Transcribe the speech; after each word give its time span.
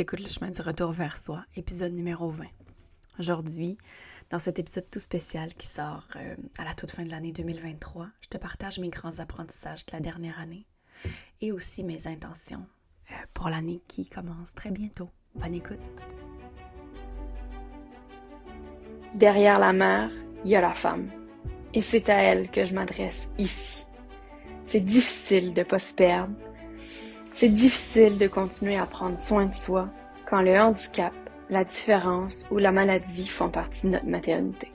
écoutes 0.00 0.20
Le 0.20 0.30
chemin 0.30 0.50
du 0.50 0.62
retour 0.62 0.92
vers 0.92 1.18
soi, 1.18 1.44
épisode 1.56 1.92
numéro 1.92 2.30
20. 2.30 2.46
Aujourd'hui, 3.18 3.76
dans 4.30 4.38
cet 4.38 4.58
épisode 4.58 4.88
tout 4.90 4.98
spécial 4.98 5.52
qui 5.52 5.66
sort 5.66 6.08
euh, 6.16 6.36
à 6.56 6.64
la 6.64 6.72
toute 6.72 6.90
fin 6.90 7.02
de 7.04 7.10
l'année 7.10 7.32
2023, 7.32 8.08
je 8.22 8.28
te 8.28 8.38
partage 8.38 8.78
mes 8.78 8.88
grands 8.88 9.18
apprentissages 9.18 9.84
de 9.84 9.92
la 9.92 10.00
dernière 10.00 10.40
année 10.40 10.64
et 11.42 11.52
aussi 11.52 11.84
mes 11.84 12.06
intentions 12.06 12.64
euh, 13.10 13.14
pour 13.34 13.50
l'année 13.50 13.82
qui 13.88 14.08
commence 14.08 14.54
très 14.54 14.70
bientôt. 14.70 15.10
Bonne 15.34 15.54
écoute. 15.54 15.78
Derrière 19.14 19.58
la 19.58 19.74
mère, 19.74 20.10
il 20.46 20.50
y 20.50 20.56
a 20.56 20.62
la 20.62 20.72
femme. 20.72 21.10
Et 21.74 21.82
c'est 21.82 22.08
à 22.08 22.22
elle 22.22 22.50
que 22.50 22.64
je 22.64 22.72
m'adresse 22.72 23.28
ici. 23.36 23.84
C'est 24.66 24.80
difficile 24.80 25.52
de 25.52 25.62
pas 25.62 25.78
se 25.78 25.92
perdre 25.92 26.32
c'est 27.34 27.48
difficile 27.48 28.18
de 28.18 28.26
continuer 28.26 28.76
à 28.76 28.86
prendre 28.86 29.18
soin 29.18 29.46
de 29.46 29.54
soi 29.54 29.88
quand 30.26 30.42
le 30.42 30.58
handicap, 30.58 31.12
la 31.48 31.64
différence 31.64 32.44
ou 32.50 32.58
la 32.58 32.72
maladie 32.72 33.26
font 33.26 33.48
partie 33.48 33.86
de 33.86 33.92
notre 33.92 34.06
maternité. 34.06 34.70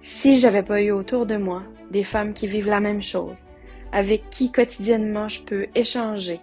Si 0.00 0.38
j'avais 0.38 0.62
pas 0.62 0.82
eu 0.82 0.90
autour 0.90 1.26
de 1.26 1.36
moi 1.36 1.62
des 1.90 2.04
femmes 2.04 2.34
qui 2.34 2.46
vivent 2.46 2.68
la 2.68 2.80
même 2.80 3.02
chose, 3.02 3.46
avec 3.92 4.28
qui 4.30 4.52
quotidiennement 4.52 5.28
je 5.28 5.42
peux 5.42 5.66
échanger, 5.74 6.40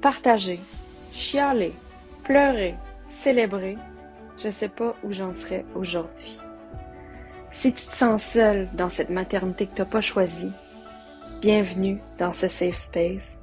partager, 0.00 0.60
chialer, 1.12 1.72
pleurer, 2.24 2.74
célébrer, 3.08 3.76
je 4.38 4.50
sais 4.50 4.68
pas 4.68 4.94
où 5.02 5.12
j'en 5.12 5.34
serais 5.34 5.64
aujourd'hui. 5.74 6.38
Si 7.52 7.72
tu 7.72 7.86
te 7.86 7.92
sens 7.92 8.22
seule 8.22 8.68
dans 8.74 8.88
cette 8.88 9.10
maternité 9.10 9.66
que 9.66 9.76
t'as 9.76 9.84
pas 9.84 10.00
choisie, 10.00 10.52
bienvenue 11.40 11.98
dans 12.18 12.32
ce 12.32 12.48
safe 12.48 12.76
space 12.76 13.36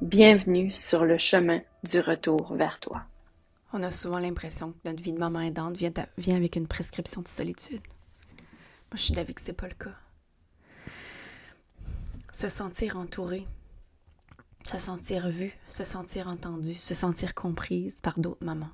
Bienvenue 0.00 0.72
sur 0.72 1.04
le 1.04 1.18
chemin 1.18 1.60
du 1.84 2.00
retour 2.00 2.54
vers 2.54 2.80
toi. 2.80 3.02
On 3.74 3.82
a 3.82 3.90
souvent 3.90 4.18
l'impression 4.18 4.72
que 4.72 4.88
notre 4.88 5.02
vie 5.02 5.12
de 5.12 5.18
maman 5.18 5.40
aidante 5.42 5.76
vient, 5.76 5.92
vient 6.16 6.36
avec 6.36 6.56
une 6.56 6.66
prescription 6.66 7.20
de 7.20 7.28
solitude. 7.28 7.82
Moi, 8.88 8.94
je 8.94 9.02
suis 9.02 9.12
d'avis 9.12 9.34
que 9.34 9.42
c'est 9.42 9.52
pas 9.52 9.68
le 9.68 9.74
cas. 9.74 9.94
Se 12.32 12.48
sentir 12.48 12.96
entourée, 12.96 13.46
se 14.64 14.78
sentir 14.78 15.28
vue, 15.28 15.52
se 15.68 15.84
sentir 15.84 16.28
entendue, 16.28 16.72
se 16.72 16.94
sentir 16.94 17.34
comprise 17.34 17.96
par 18.02 18.18
d'autres 18.18 18.46
mamans 18.46 18.72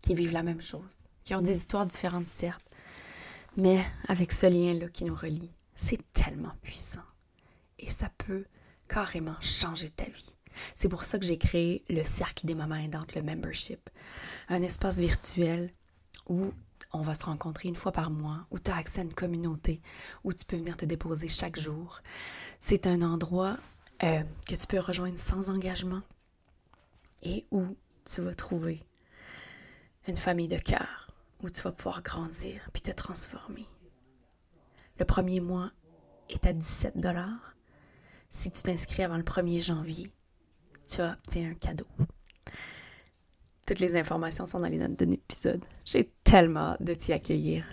qui 0.00 0.14
vivent 0.14 0.32
la 0.32 0.42
même 0.42 0.62
chose, 0.62 1.02
qui 1.22 1.34
ont 1.34 1.42
des 1.42 1.58
histoires 1.58 1.84
différentes, 1.84 2.28
certes, 2.28 2.64
mais 3.58 3.84
avec 4.08 4.32
ce 4.32 4.46
lien-là 4.46 4.88
qui 4.88 5.04
nous 5.04 5.14
relie, 5.14 5.52
c'est 5.74 6.00
tellement 6.14 6.54
puissant. 6.62 7.04
Et 7.78 7.90
ça 7.90 8.08
peut 8.16 8.46
carrément 8.88 9.36
changer 9.42 9.90
ta 9.90 10.04
vie. 10.04 10.35
C'est 10.74 10.88
pour 10.88 11.04
ça 11.04 11.18
que 11.18 11.26
j'ai 11.26 11.38
créé 11.38 11.84
le 11.88 12.02
Cercle 12.02 12.46
des 12.46 12.54
mamans 12.54 12.76
aidantes, 12.76 13.14
le 13.14 13.22
membership. 13.22 13.90
Un 14.48 14.62
espace 14.62 14.98
virtuel 14.98 15.72
où 16.28 16.52
on 16.92 17.02
va 17.02 17.14
se 17.14 17.24
rencontrer 17.24 17.68
une 17.68 17.76
fois 17.76 17.92
par 17.92 18.10
mois, 18.10 18.46
où 18.50 18.58
tu 18.58 18.70
as 18.70 18.76
accès 18.76 19.00
à 19.00 19.04
une 19.04 19.12
communauté, 19.12 19.80
où 20.24 20.32
tu 20.32 20.44
peux 20.44 20.56
venir 20.56 20.76
te 20.76 20.84
déposer 20.84 21.28
chaque 21.28 21.58
jour. 21.58 22.00
C'est 22.60 22.86
un 22.86 23.02
endroit 23.02 23.58
euh, 24.02 24.22
que 24.48 24.54
tu 24.54 24.66
peux 24.66 24.78
rejoindre 24.78 25.18
sans 25.18 25.50
engagement 25.50 26.02
et 27.22 27.46
où 27.50 27.76
tu 28.04 28.20
vas 28.20 28.34
trouver 28.34 28.84
une 30.08 30.16
famille 30.16 30.48
de 30.48 30.58
cœur, 30.58 31.10
où 31.42 31.50
tu 31.50 31.60
vas 31.62 31.72
pouvoir 31.72 32.02
grandir 32.02 32.68
puis 32.72 32.82
te 32.82 32.90
transformer. 32.90 33.66
Le 34.98 35.04
premier 35.04 35.40
mois 35.40 35.70
est 36.30 36.46
à 36.46 36.52
17 36.52 36.98
dollars. 36.98 37.54
Si 38.30 38.50
tu 38.50 38.62
t'inscris 38.62 39.02
avant 39.02 39.16
le 39.16 39.22
1er 39.22 39.62
janvier, 39.62 40.12
tu 40.86 41.02
obtiens 41.02 41.50
un 41.50 41.54
cadeau. 41.54 41.86
Toutes 43.66 43.80
les 43.80 43.96
informations 43.96 44.46
sont 44.46 44.60
dans 44.60 44.68
les 44.68 44.78
notes 44.78 44.98
de 44.98 45.04
l'épisode. 45.04 45.64
J'ai 45.84 46.12
tellement 46.22 46.70
hâte 46.70 46.82
de 46.82 46.94
t'y 46.94 47.12
accueillir. 47.12 47.64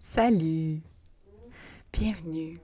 Salut! 0.00 0.82
Bienvenue 1.92 2.58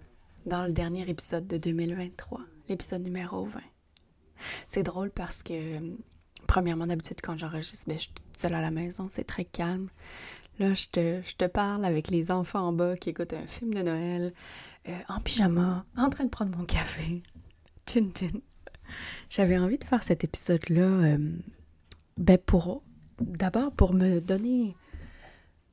dans 0.46 0.66
le 0.66 0.72
dernier 0.72 1.08
épisode 1.08 1.46
de 1.46 1.56
2023, 1.56 2.40
l'épisode 2.68 3.02
numéro 3.02 3.44
20. 3.44 3.60
C'est 4.66 4.82
drôle 4.82 5.10
parce 5.10 5.42
que, 5.42 5.78
premièrement, 6.46 6.86
d'habitude, 6.86 7.20
quand 7.22 7.38
j'enregistre, 7.38 7.86
ben, 7.86 7.96
je 7.96 8.02
suis 8.02 8.12
toute 8.12 8.40
seule 8.40 8.54
à 8.54 8.60
la 8.60 8.72
maison, 8.72 9.06
c'est 9.08 9.24
très 9.24 9.44
calme. 9.44 9.88
Là, 10.58 10.74
je 10.74 10.86
te, 10.86 11.22
je 11.24 11.36
te, 11.36 11.46
parle 11.46 11.84
avec 11.84 12.10
les 12.10 12.30
enfants 12.30 12.66
en 12.66 12.72
bas 12.72 12.96
qui 12.96 13.10
écoutent 13.10 13.32
un 13.32 13.46
film 13.46 13.72
de 13.72 13.82
Noël, 13.82 14.34
euh, 14.88 14.98
en 15.08 15.20
pyjama, 15.20 15.84
en 15.96 16.10
train 16.10 16.24
de 16.24 16.30
prendre 16.30 16.56
mon 16.56 16.64
café. 16.64 17.22
Tchin 17.86 18.10
tchin. 18.12 18.40
J'avais 19.30 19.58
envie 19.58 19.78
de 19.78 19.84
faire 19.84 20.02
cet 20.02 20.24
épisode-là 20.24 20.82
euh, 20.82 21.18
ben 22.16 22.38
pour 22.38 22.82
d'abord 23.20 23.72
pour 23.72 23.94
me 23.94 24.20
donner 24.20 24.76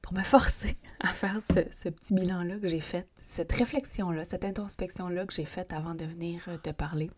pour 0.01 0.13
me 0.13 0.23
forcer 0.23 0.77
à 0.99 1.07
faire 1.07 1.39
ce, 1.41 1.89
petit 1.89 2.13
bilan-là 2.13 2.57
que 2.57 2.67
j'ai 2.67 2.79
fait, 2.79 3.07
cette 3.27 3.51
réflexion-là, 3.51 4.25
cette 4.25 4.45
introspection-là 4.45 5.25
que 5.25 5.33
j'ai 5.33 5.45
faite 5.45 5.73
avant 5.73 5.95
de 5.95 6.05
venir 6.05 6.43
euh, 6.47 6.57
te 6.57 6.71
parler. 6.71 7.11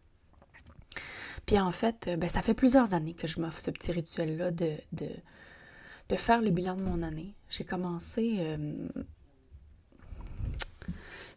Puis 1.46 1.59
en 1.59 1.72
fait, 1.72 2.08
euh, 2.08 2.18
ben, 2.18 2.30
ça 2.30 2.42
fait 2.42 2.53
plusieurs 2.53 2.94
années 2.94 3.14
que 3.14 3.28
je 3.28 3.40
m'offre 3.40 3.59
ce 3.59 3.72
petit 3.72 3.92
rituel-là 3.92 4.52
de, 4.52 4.74
de, 4.92 5.09
de, 6.09 6.16
faire 6.16 6.42
le 6.42 6.52
bilan 6.52 6.76
de 6.76 6.84
mon 6.84 7.02
année. 7.03 7.36
J'ai 7.50 7.64
commencé, 7.64 8.58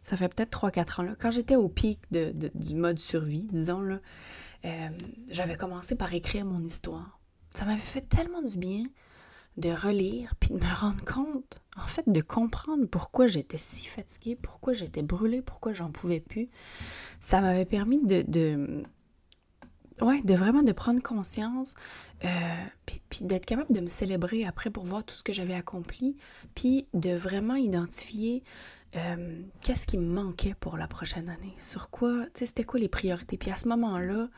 ça 0.07 0.15
fait 0.15 0.29
peut-être 0.29 0.57
3-4 0.57 1.01
ans, 1.01 1.03
là, 1.03 1.15
quand 1.19 1.31
j'étais 1.31 1.57
au 1.57 1.67
pic 1.67 1.99
de, 2.11 2.31
du 2.55 2.75
mode 2.75 2.97
survie, 2.97 3.47
disons, 3.51 3.81
là, 3.81 3.99
euh, 4.65 4.89
j'avais 5.29 5.55
commencé 5.55 5.95
par 5.95 6.13
écrire 6.13 6.45
mon 6.45 6.63
histoire. 6.63 7.19
Ça 7.53 7.65
m'avait 7.65 7.79
fait 7.79 8.01
tellement 8.01 8.41
du 8.41 8.57
bien 8.57 8.85
de 9.57 9.69
relire 9.69 10.35
puis 10.39 10.49
de 10.49 10.55
me 10.55 10.75
rendre 10.75 11.03
compte, 11.03 11.59
en 11.75 11.87
fait, 11.87 12.03
de 12.07 12.21
comprendre 12.21 12.85
pourquoi 12.85 13.27
j'étais 13.27 13.57
si 13.57 13.85
fatiguée, 13.85 14.35
pourquoi 14.35 14.73
j'étais 14.73 15.01
brûlée, 15.01 15.41
pourquoi 15.41 15.73
j'en 15.73 15.91
pouvais 15.91 16.19
plus. 16.19 16.49
Ça 17.19 17.41
m'avait 17.41 17.65
permis 17.65 17.99
de, 18.05 18.23
de, 18.27 18.83
ouais, 20.01 20.21
de 20.21 20.33
vraiment 20.35 20.61
de 20.61 20.71
prendre 20.71 21.01
conscience, 21.01 21.73
euh, 22.23 22.27
puis, 22.85 23.01
puis 23.09 23.23
d'être 23.23 23.45
capable 23.45 23.73
de 23.73 23.81
me 23.81 23.87
célébrer 23.87 24.45
après 24.45 24.69
pour 24.69 24.85
voir 24.85 25.03
tout 25.03 25.15
ce 25.15 25.23
que 25.23 25.33
j'avais 25.33 25.55
accompli, 25.55 26.17
puis 26.53 26.87
de 26.93 27.15
vraiment 27.15 27.55
identifier 27.55 28.43
euh, 28.95 29.41
qu'est-ce 29.61 29.85
qui 29.85 29.97
me 29.97 30.13
manquait 30.13 30.55
pour 30.59 30.77
la 30.77 30.87
prochaine 30.87 31.29
année? 31.29 31.53
Sur 31.57 31.89
quoi, 31.89 32.25
tu 32.33 32.39
sais, 32.39 32.45
c'était 32.47 32.63
quoi 32.63 32.79
les 32.79 32.87
priorités? 32.87 33.37
Puis 33.37 33.51
à 33.51 33.55
ce 33.55 33.67
moment-là, 33.67 34.29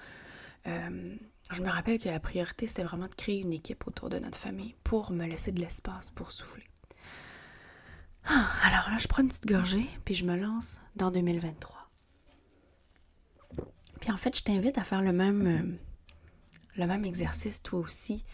euh, 0.68 1.16
je 1.54 1.62
me 1.62 1.70
rappelle 1.70 2.00
que 2.00 2.10
la 2.10 2.20
priorité, 2.20 2.68
c'était 2.68 2.84
vraiment 2.84 3.08
de 3.08 3.16
créer 3.16 3.40
une 3.40 3.54
équipe 3.54 3.88
autour 3.88 4.10
de 4.10 4.20
notre 4.20 4.38
famille 4.38 4.76
pour 4.84 5.12
me 5.12 5.26
laisser 5.26 5.52
de 5.52 5.60
l'espace 5.60 6.10
pour 6.12 6.32
souffler. 6.32 6.66
Ah, 8.26 8.52
alors 8.64 8.90
là, 8.90 8.98
je 9.00 9.08
prends 9.08 9.22
une 9.22 9.30
petite 9.30 9.48
gorgée, 9.48 9.88
puis 10.04 10.16
je 10.16 10.26
me 10.26 10.36
lance 10.36 10.82
dans 10.96 11.12
2023. 11.12 11.76
Puis 14.02 14.12
en 14.12 14.18
fait, 14.18 14.36
je 14.36 14.44
t'invite 14.44 14.78
à 14.78 14.84
faire 14.84 15.02
le 15.02 15.14
même, 15.14 15.48
euh, 15.48 15.78
le 16.78 16.88
même 16.88 17.06
exercice 17.06 17.62
toi 17.62 17.80
aussi. 17.80 18.26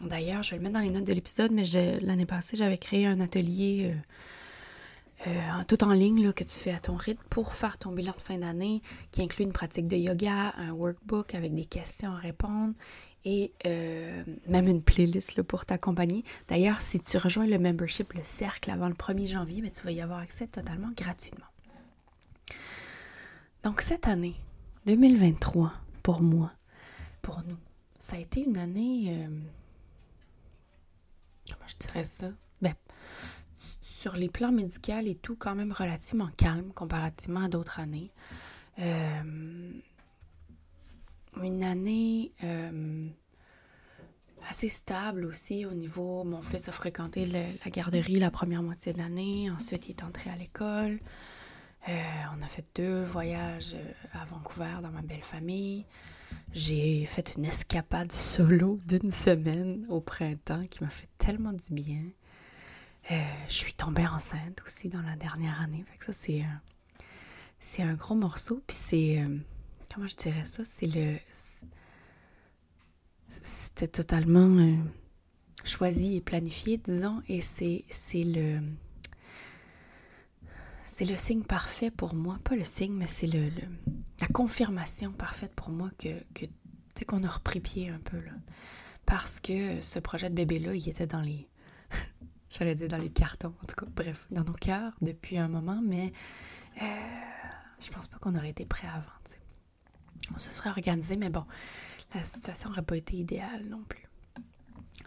D'ailleurs, 0.00 0.42
je 0.42 0.50
vais 0.50 0.56
le 0.56 0.62
mettre 0.62 0.74
dans 0.74 0.80
les 0.80 0.90
notes 0.90 1.04
de 1.04 1.12
l'épisode, 1.12 1.52
mais 1.52 1.62
l'année 2.00 2.26
passée, 2.26 2.56
j'avais 2.56 2.78
créé 2.78 3.06
un 3.06 3.20
atelier 3.20 3.94
tout 5.68 5.84
en 5.84 5.92
ligne 5.92 6.24
là, 6.24 6.32
que 6.32 6.44
tu 6.44 6.58
fais 6.58 6.72
à 6.72 6.80
ton 6.80 6.96
rythme 6.96 7.22
pour 7.28 7.54
faire 7.54 7.78
ton 7.78 7.92
bilan 7.92 8.12
de 8.16 8.20
fin 8.20 8.38
d'année 8.38 8.82
qui 9.10 9.22
inclut 9.22 9.44
une 9.44 9.52
pratique 9.52 9.86
de 9.86 9.96
yoga, 9.96 10.54
un 10.56 10.72
workbook 10.72 11.34
avec 11.34 11.54
des 11.54 11.66
questions 11.66 12.12
à 12.12 12.16
répondre 12.16 12.74
et 13.24 13.52
euh, 13.66 14.24
même 14.46 14.66
une 14.68 14.82
playlist 14.82 15.36
là, 15.36 15.44
pour 15.44 15.66
t'accompagner. 15.66 16.24
D'ailleurs, 16.48 16.80
si 16.80 17.00
tu 17.00 17.18
rejoins 17.18 17.46
le 17.46 17.58
membership, 17.58 18.12
le 18.14 18.24
cercle 18.24 18.70
avant 18.70 18.88
le 18.88 18.94
1er 18.94 19.26
janvier, 19.26 19.60
mais 19.62 19.70
tu 19.70 19.82
vas 19.82 19.92
y 19.92 20.00
avoir 20.00 20.20
accès 20.20 20.46
totalement 20.46 20.90
gratuitement. 20.96 21.46
Donc 23.62 23.82
cette 23.82 24.08
année, 24.08 24.36
2023, 24.86 25.72
pour 26.02 26.22
moi, 26.22 26.50
pour 27.20 27.42
nous, 27.46 27.58
ça 27.98 28.16
a 28.16 28.18
été 28.18 28.42
une 28.42 28.56
année... 28.56 29.08
Euh, 29.10 29.28
comment 31.46 31.68
je 31.68 31.86
dirais 31.86 32.04
ça? 32.04 32.30
Sur 34.00 34.16
les 34.16 34.30
plans 34.30 34.50
médicaux 34.50 35.04
et 35.04 35.14
tout, 35.14 35.36
quand 35.36 35.54
même 35.54 35.72
relativement 35.72 36.30
calme 36.38 36.72
comparativement 36.72 37.40
à 37.40 37.48
d'autres 37.48 37.80
années. 37.80 38.10
Euh, 38.78 39.72
une 41.42 41.62
année 41.62 42.32
euh, 42.42 43.06
assez 44.48 44.70
stable 44.70 45.26
aussi 45.26 45.66
au 45.66 45.72
niveau. 45.72 46.24
Mon 46.24 46.40
fils 46.40 46.66
a 46.70 46.72
fréquenté 46.72 47.26
la 47.26 47.70
garderie 47.70 48.18
la 48.18 48.30
première 48.30 48.62
moitié 48.62 48.94
de 48.94 48.98
l'année. 48.98 49.50
Ensuite, 49.50 49.88
il 49.88 49.90
est 49.90 50.02
entré 50.02 50.30
à 50.30 50.36
l'école. 50.36 50.98
Euh, 51.90 51.92
on 52.34 52.40
a 52.40 52.46
fait 52.46 52.64
deux 52.74 53.02
voyages 53.02 53.76
à 54.14 54.24
Vancouver 54.24 54.80
dans 54.82 54.92
ma 54.92 55.02
belle 55.02 55.20
famille. 55.20 55.84
J'ai 56.54 57.04
fait 57.04 57.34
une 57.36 57.44
escapade 57.44 58.12
solo 58.12 58.78
d'une 58.86 59.10
semaine 59.10 59.84
au 59.90 60.00
printemps 60.00 60.64
qui 60.70 60.82
m'a 60.82 60.88
fait 60.88 61.10
tellement 61.18 61.52
du 61.52 61.74
bien. 61.74 62.04
Euh, 63.10 63.14
je 63.48 63.54
suis 63.54 63.74
tombée 63.74 64.06
enceinte 64.06 64.62
aussi 64.66 64.88
dans 64.88 65.02
la 65.02 65.16
dernière 65.16 65.60
année. 65.60 65.84
Fait 65.90 65.98
que 65.98 66.04
ça, 66.06 66.12
c'est, 66.12 66.44
c'est 67.58 67.82
un 67.82 67.94
gros 67.94 68.14
morceau. 68.14 68.62
Puis 68.66 68.76
c'est. 68.76 69.20
Euh, 69.20 69.38
comment 69.92 70.06
je 70.06 70.16
dirais 70.16 70.46
ça? 70.46 70.64
C'est 70.64 70.86
le. 70.86 71.18
c'était 73.28 73.88
totalement 73.88 74.58
euh, 74.58 74.76
choisi 75.64 76.16
et 76.16 76.20
planifié, 76.20 76.78
disons, 76.78 77.22
et 77.28 77.40
c'est 77.40 77.84
le 78.14 78.60
c'est 80.84 81.04
le 81.04 81.16
signe 81.16 81.44
parfait 81.44 81.90
pour 81.90 82.14
moi, 82.14 82.38
pas 82.42 82.56
le 82.56 82.64
signe, 82.64 82.92
mais 82.92 83.06
c'est 83.06 83.28
le, 83.28 83.48
la 84.20 84.26
confirmation 84.26 85.12
parfaite 85.12 85.54
pour 85.54 85.70
moi 85.70 85.90
que, 85.98 86.20
que 86.34 86.46
tu 86.94 87.04
qu'on 87.04 87.22
a 87.22 87.28
repris 87.28 87.60
pied 87.60 87.88
un 87.88 88.00
peu 88.00 88.18
là, 88.18 88.32
parce 89.06 89.38
que 89.40 89.80
ce 89.80 89.98
projet 90.00 90.28
de 90.28 90.34
bébé 90.34 90.58
là, 90.58 90.74
il 90.74 90.88
était 90.88 91.06
dans 91.06 91.20
les 91.20 91.48
j'allais 92.50 92.74
dire 92.74 92.88
dans 92.88 92.98
les 92.98 93.10
cartons, 93.10 93.54
en 93.62 93.66
tout 93.66 93.76
cas, 93.76 93.86
bref, 93.94 94.26
dans 94.30 94.44
nos 94.44 94.52
cœurs 94.52 94.92
depuis 95.00 95.38
un 95.38 95.48
moment, 95.48 95.80
mais 95.82 96.12
euh, 96.82 96.84
je 97.80 97.90
pense 97.90 98.08
pas 98.08 98.18
qu'on 98.18 98.34
aurait 98.34 98.50
été 98.50 98.64
prêt 98.64 98.88
avant. 98.88 99.04
On 100.34 100.38
se 100.38 100.52
serait 100.52 100.70
organisé, 100.70 101.16
mais 101.16 101.30
bon, 101.30 101.44
la 102.14 102.22
situation 102.22 102.68
n'aurait 102.68 102.82
pas 102.82 102.96
été 102.96 103.16
idéale 103.16 103.64
non 103.68 103.82
plus. 103.88 104.06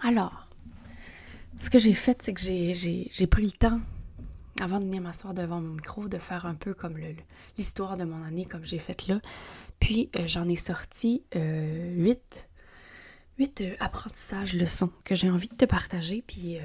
Alors, 0.01 0.48
ce 1.60 1.69
que 1.69 1.80
j'ai 1.80 1.94
fait, 1.94 2.22
c'est 2.22 2.34
que 2.34 2.42
j'ai 2.42 3.28
pris 3.28 3.45
le 3.45 3.51
temps, 3.51 3.80
avant 4.60 4.80
de 4.80 4.86
venir 4.86 5.01
m'asseoir 5.01 5.34
devant 5.34 5.62
mon 5.62 5.75
micro, 5.75 6.07
de 6.07 6.18
faire 6.18 6.45
un 6.45 6.56
peu 6.56 6.74
comme 6.74 6.98
l'histoire 7.57 7.95
de 7.95 8.04
mon 8.04 8.24
année, 8.24 8.45
comme 8.45 8.66
j'ai 8.66 8.80
fait 8.80 9.07
là. 9.07 9.22
Puis, 9.80 10.10
euh, 10.16 10.28
j'en 10.28 10.48
ai 10.48 10.56
sorti 10.56 11.24
euh, 11.36 11.95
huit, 13.38 13.62
euh, 13.62 13.75
apprentissages, 13.80 14.53
leçons 14.53 14.91
que 15.03 15.15
j'ai 15.15 15.30
envie 15.30 15.50
de 15.50 15.56
te 15.56 15.65
partager. 15.65 16.24
Puis, 16.25 16.57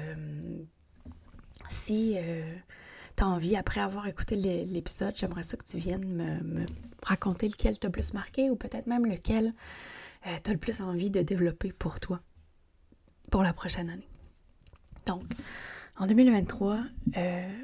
si 1.69 2.15
tu 3.17 3.23
as 3.23 3.27
envie, 3.27 3.55
après 3.55 3.81
avoir 3.81 4.07
écouté 4.07 4.35
l'épisode, 4.65 5.13
j'aimerais 5.15 5.43
ça 5.43 5.57
que 5.57 5.65
tu 5.65 5.77
viennes 5.77 6.05
me, 6.05 6.65
raconter 7.03 7.47
lequel 7.47 7.79
t'a 7.79 7.89
plus 7.89 8.13
marqué 8.13 8.49
ou 8.49 8.55
peut-être 8.55 8.87
même 8.87 9.05
lequel 9.05 9.53
euh, 10.27 10.37
tu 10.43 10.49
as 10.49 10.53
le 10.53 10.59
plus 10.59 10.81
envie 10.81 11.11
de 11.11 11.21
développer 11.21 11.71
pour 11.71 11.99
toi, 11.99 12.21
pour 13.31 13.43
la 13.43 13.53
prochaine 13.53 13.89
année. 13.89 14.07
Donc, 15.05 15.23
en 15.97 16.07
2023, 16.07 16.83
euh, 17.17 17.59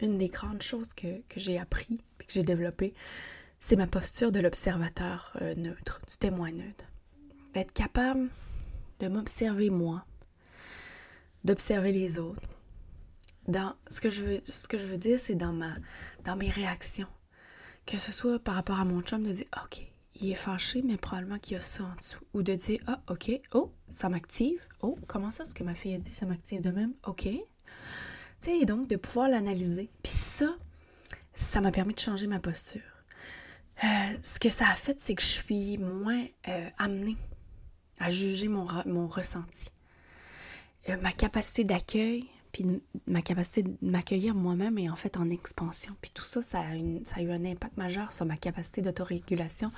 une 0.00 0.18
des 0.18 0.28
grandes 0.28 0.62
choses 0.62 0.92
que, 0.92 1.22
j'ai 1.36 1.58
appris 1.58 2.00
et 2.20 2.24
que 2.24 2.32
j'ai 2.32 2.42
développé, 2.42 2.94
c'est 3.58 3.76
ma 3.76 3.86
posture 3.86 4.32
de 4.32 4.40
l'observateur 4.40 5.36
euh, 5.40 5.54
neutre, 5.54 6.00
du 6.08 6.16
témoin 6.16 6.50
neutre. 6.50 6.84
D'être 7.54 7.72
capable 7.72 8.28
de 9.00 9.08
m'observer 9.08 9.70
moi, 9.70 10.04
d'observer 11.44 11.92
les 11.92 12.18
autres. 12.18 12.48
Dans, 13.48 13.74
ce, 13.90 14.00
que 14.00 14.10
je 14.10 14.22
veux, 14.22 14.98
dire, 14.98 15.18
c'est 15.18 15.34
dans, 15.34 15.52
ma, 15.52 15.74
dans 16.24 16.36
mes 16.36 16.50
réactions. 16.50 17.08
Que 17.86 17.98
ce 17.98 18.12
soit 18.12 18.38
par 18.38 18.54
rapport 18.54 18.78
à 18.78 18.84
mon 18.84 19.02
chum, 19.02 19.24
de 19.24 19.32
dire 19.32 19.46
OK, 19.64 19.82
il 20.20 20.30
est 20.30 20.36
fâché, 20.36 20.82
mais 20.82 20.96
probablement 20.96 21.38
qu'il 21.38 21.54
y 21.54 21.56
a 21.56 21.60
ça 21.60 21.82
en 21.82 21.96
dessous. 21.96 22.20
Ou 22.34 22.42
de 22.42 22.54
dire 22.54 22.80
Ah, 22.86 23.00
OK, 23.08 23.32
oh, 23.52 23.72
ça 23.88 24.08
m'active. 24.08 24.60
Oh, 24.82 24.96
comment 25.08 25.32
ça, 25.32 25.44
ce 25.44 25.54
que 25.54 25.64
ma 25.64 25.74
fille 25.74 25.94
a 25.94 25.98
dit, 25.98 26.12
ça 26.12 26.26
m'active 26.26 26.60
de 26.60 26.70
même? 26.70 26.92
OK. 27.06 27.22
Tu 27.22 27.40
sais, 28.40 28.58
et 28.58 28.66
donc 28.66 28.86
de 28.86 28.96
pouvoir 28.96 29.28
l'analyser. 29.28 29.90
Puis 30.02 30.12
ça, 30.12 30.54
ça 31.34 31.60
m'a 31.60 31.72
permis 31.72 31.94
de 31.94 32.00
changer 32.00 32.26
ma 32.26 32.38
posture. 32.38 32.82
Euh, 33.82 33.86
ce 34.22 34.38
que 34.38 34.50
ça 34.50 34.66
a 34.68 34.74
fait, 34.74 35.00
c'est 35.00 35.14
que 35.14 35.22
je 35.22 35.26
suis 35.26 35.78
moins 35.78 36.24
euh, 36.48 36.68
amenée 36.78 37.16
à 38.00 38.10
juger 38.10 38.48
mon, 38.48 38.64
ressenti. 39.06 39.68
Euh, 40.88 40.96
ma 41.02 41.12
capacité 41.12 41.64
d'accueil, 41.64 42.24
puis 42.50 42.66
ma 43.06 43.22
capacité 43.22 43.62
de 43.62 43.76
m'accueillir 43.82 44.34
moi-même 44.34 44.78
est 44.78 44.88
en 44.88 44.96
fait 44.96 45.18
en 45.18 45.28
expansion. 45.28 45.94
Puis 46.00 46.10
tout 46.12 46.24
ça, 46.24 46.42
ça 46.42 46.60
a, 46.60 46.76
eu 46.76 47.30
un 47.30 47.44
impact 47.44 47.76
majeur 47.76 48.12
sur 48.12 48.24
ma 48.24 48.36
capacité 48.36 48.80
d'autorégulation. 48.80 49.70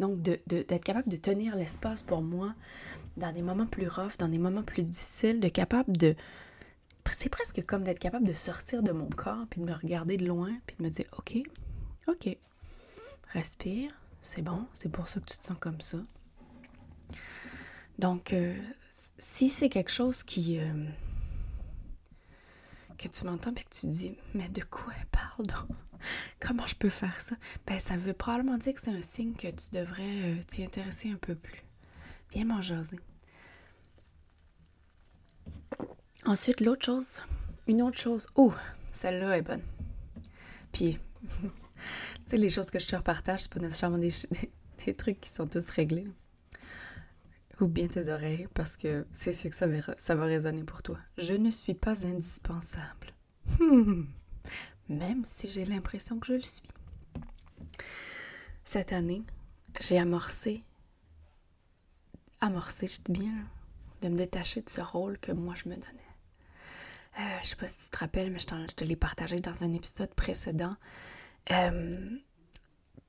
Donc, 0.00 0.20
d'être 0.22 0.84
capable 0.84 1.08
de 1.08 1.16
tenir 1.16 1.54
l'espace 1.54 2.02
pour 2.02 2.22
moi 2.22 2.54
dans 3.18 3.32
des 3.32 3.42
moments 3.42 3.66
plus 3.66 3.88
rough, 3.88 4.16
dans 4.18 4.28
des 4.28 4.38
moments 4.38 4.62
plus 4.62 4.82
difficiles, 4.82 5.38
de 5.38 5.48
capable 5.48 5.96
de... 5.96 6.16
C'est 7.12 7.28
presque 7.28 7.64
comme 7.64 7.84
d'être 7.84 8.00
capable 8.00 8.26
de 8.26 8.32
sortir 8.32 8.82
de 8.82 8.90
mon 8.90 9.08
corps, 9.08 9.46
puis 9.48 9.60
de 9.60 9.66
me 9.66 9.72
regarder 9.72 10.16
de 10.16 10.26
loin, 10.26 10.52
puis 10.66 10.76
de 10.78 10.82
me 10.82 10.90
dire, 10.90 11.06
OK, 11.16 11.38
OK, 12.08 12.36
respire, 13.32 13.92
c'est 14.22 14.42
bon, 14.42 14.66
c'est 14.74 14.90
pour 14.90 15.06
ça 15.06 15.20
que 15.20 15.26
tu 15.26 15.38
te 15.38 15.46
sens 15.46 15.56
comme 15.60 15.80
ça. 15.80 15.98
Donc, 17.98 18.32
euh, 18.32 18.54
si 19.18 19.48
c'est 19.48 19.68
quelque 19.68 19.90
chose 19.90 20.22
qui... 20.22 20.58
Euh, 20.58 20.86
que 22.98 23.08
tu 23.08 23.24
m'entends 23.24 23.50
et 23.52 23.62
que 23.62 23.74
tu 23.78 23.88
dis 23.88 24.16
Mais 24.34 24.48
de 24.48 24.62
quoi 24.64 24.92
elle 24.98 25.06
parle 25.06 25.46
donc 25.46 25.76
Comment 26.40 26.66
je 26.66 26.74
peux 26.74 26.88
faire 26.88 27.20
ça? 27.20 27.36
Ben, 27.66 27.78
ça 27.78 27.96
veut 27.96 28.12
probablement 28.12 28.58
dire 28.58 28.74
que 28.74 28.80
c'est 28.80 28.90
un 28.90 29.02
signe 29.02 29.34
que 29.34 29.48
tu 29.48 29.70
devrais 29.72 30.02
euh, 30.02 30.42
t'y 30.46 30.62
intéresser 30.62 31.10
un 31.10 31.16
peu 31.16 31.34
plus. 31.34 31.62
Viens 32.32 32.44
m'en 32.44 32.62
jaser. 32.62 32.98
Ensuite, 36.24 36.60
l'autre 36.60 36.84
chose, 36.84 37.22
une 37.66 37.82
autre 37.82 37.98
chose. 37.98 38.28
Oh, 38.34 38.52
celle-là 38.92 39.38
est 39.38 39.42
bonne. 39.42 39.62
Puis, 40.72 40.98
tu 41.40 41.48
sais, 42.26 42.36
les 42.36 42.50
choses 42.50 42.70
que 42.70 42.78
je 42.78 42.86
te 42.86 42.94
repartage, 42.94 43.42
c'est 43.42 43.52
pas 43.52 43.60
nécessairement 43.60 43.98
des, 43.98 44.12
des 44.84 44.94
trucs 44.94 45.20
qui 45.20 45.30
sont 45.30 45.46
tous 45.46 45.70
réglés. 45.70 46.06
Ouvre 47.60 47.70
bien 47.70 47.88
tes 47.88 48.08
oreilles 48.10 48.48
parce 48.54 48.76
que 48.76 49.06
c'est 49.12 49.32
sûr 49.32 49.50
que 49.50 49.56
ça 49.56 49.66
va, 49.66 49.80
ça 49.98 50.14
va 50.14 50.24
résonner 50.24 50.64
pour 50.64 50.82
toi. 50.82 50.98
Je 51.16 51.32
ne 51.32 51.50
suis 51.50 51.74
pas 51.74 52.06
indispensable. 52.06 53.14
Même 54.88 55.24
si 55.24 55.48
j'ai 55.48 55.64
l'impression 55.64 56.18
que 56.18 56.26
je 56.26 56.32
le 56.34 56.42
suis. 56.42 56.68
Cette 58.64 58.92
année, 58.92 59.22
j'ai 59.80 59.98
amorcé, 59.98 60.64
amorcé, 62.40 62.86
je 62.86 63.00
dis 63.00 63.12
bien, 63.12 63.32
de 64.02 64.08
me 64.08 64.16
détacher 64.16 64.60
de 64.60 64.68
ce 64.68 64.80
rôle 64.80 65.18
que 65.18 65.32
moi 65.32 65.54
je 65.54 65.68
me 65.68 65.76
donnais. 65.76 66.06
Euh, 67.18 67.38
je 67.42 67.48
sais 67.48 67.56
pas 67.56 67.66
si 67.66 67.78
tu 67.78 67.90
te 67.90 67.98
rappelles, 67.98 68.30
mais 68.30 68.38
je, 68.38 68.46
te 68.46 68.84
l'ai 68.84 68.96
partagé 68.96 69.40
dans 69.40 69.64
un 69.64 69.72
épisode 69.72 70.12
précédent. 70.14 70.76
Euh, 71.50 72.18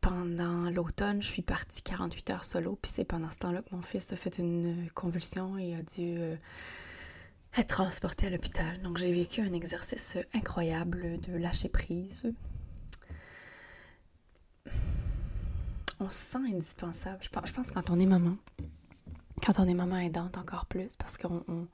pendant 0.07 0.69
l'automne, 0.69 1.21
je 1.21 1.27
suis 1.27 1.41
partie 1.41 1.81
48 1.81 2.29
heures 2.29 2.45
solo, 2.45 2.79
puis 2.81 2.89
c'est 2.89 3.03
pendant 3.03 3.29
ce 3.29 3.39
temps-là 3.39 3.61
que 3.61 3.75
mon 3.75 3.81
fils 3.81 4.13
a 4.13 4.15
fait 4.15 4.37
une 4.37 4.89
convulsion 4.91 5.57
et 5.57 5.75
a 5.75 5.81
dû 5.81 6.15
euh, 6.17 6.37
être 7.57 7.67
transporté 7.67 8.27
à 8.27 8.29
l'hôpital. 8.29 8.81
Donc 8.83 8.97
j'ai 8.97 9.11
vécu 9.11 9.41
un 9.41 9.51
exercice 9.51 10.17
incroyable 10.33 11.19
de 11.19 11.35
lâcher 11.35 11.67
prise. 11.67 12.23
On 15.99 16.09
se 16.09 16.17
sent 16.17 16.53
indispensable. 16.53 17.19
Je 17.21 17.27
pense, 17.27 17.47
je 17.47 17.53
pense 17.53 17.71
quand 17.71 17.89
on 17.89 17.99
est 17.99 18.05
maman, 18.05 18.37
quand 19.45 19.59
on 19.59 19.67
est 19.67 19.73
maman 19.73 19.97
aidante 19.97 20.37
encore 20.37 20.67
plus, 20.67 20.95
parce 20.97 21.17
qu'on 21.17 21.67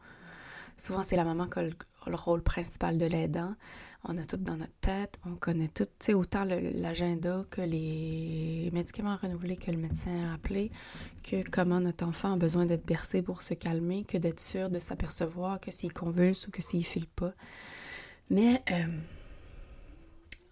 souvent 0.77 1.03
c'est 1.03 1.15
la 1.15 1.24
maman 1.24 1.48
qui 1.48 1.60
a 1.60 1.63
le, 1.63 2.15
rôle 2.15 2.42
principal 2.42 2.98
de 2.98 3.06
l'aidant. 3.06 3.56
On 4.06 4.18
a 4.18 4.25
tout 4.25 4.38
dans 4.38 4.58
notre 4.58 4.74
tête, 4.82 5.18
on 5.25 5.36
connaît 5.36 5.70
tout, 5.70 5.88
tu 5.98 6.13
autant 6.13 6.44
l'agenda 6.44 7.46
que 7.50 7.62
les 7.62 8.70
médicaments 8.74 9.15
renouvelés 9.15 9.56
que 9.56 9.72
le 9.72 9.77
médecin 9.77 10.30
a 10.30 10.34
appelé, 10.34 10.72
que 11.24 11.48
comment 11.50 11.80
notre 11.80 12.06
enfant 12.06 12.34
a 12.34 12.38
besoin 12.38 12.65
d'être 12.65 12.86
bercé 12.86 13.22
pour 13.22 13.42
se 13.42 13.53
calmer, 13.53 14.03
que 14.03 14.18
d'être 14.18 14.42
sûr 14.42 14.70
de 14.70 14.80
s'apercevoir 14.80 15.62
que 15.62 15.72
s'il 15.72 15.94
convulse 15.94 16.48
ou 16.48 16.51
que 16.51 16.62
s'il 16.62 16.86
file 16.86 17.08
pas. 17.08 17.34
Mais 18.30 18.62
euh, 18.72 18.86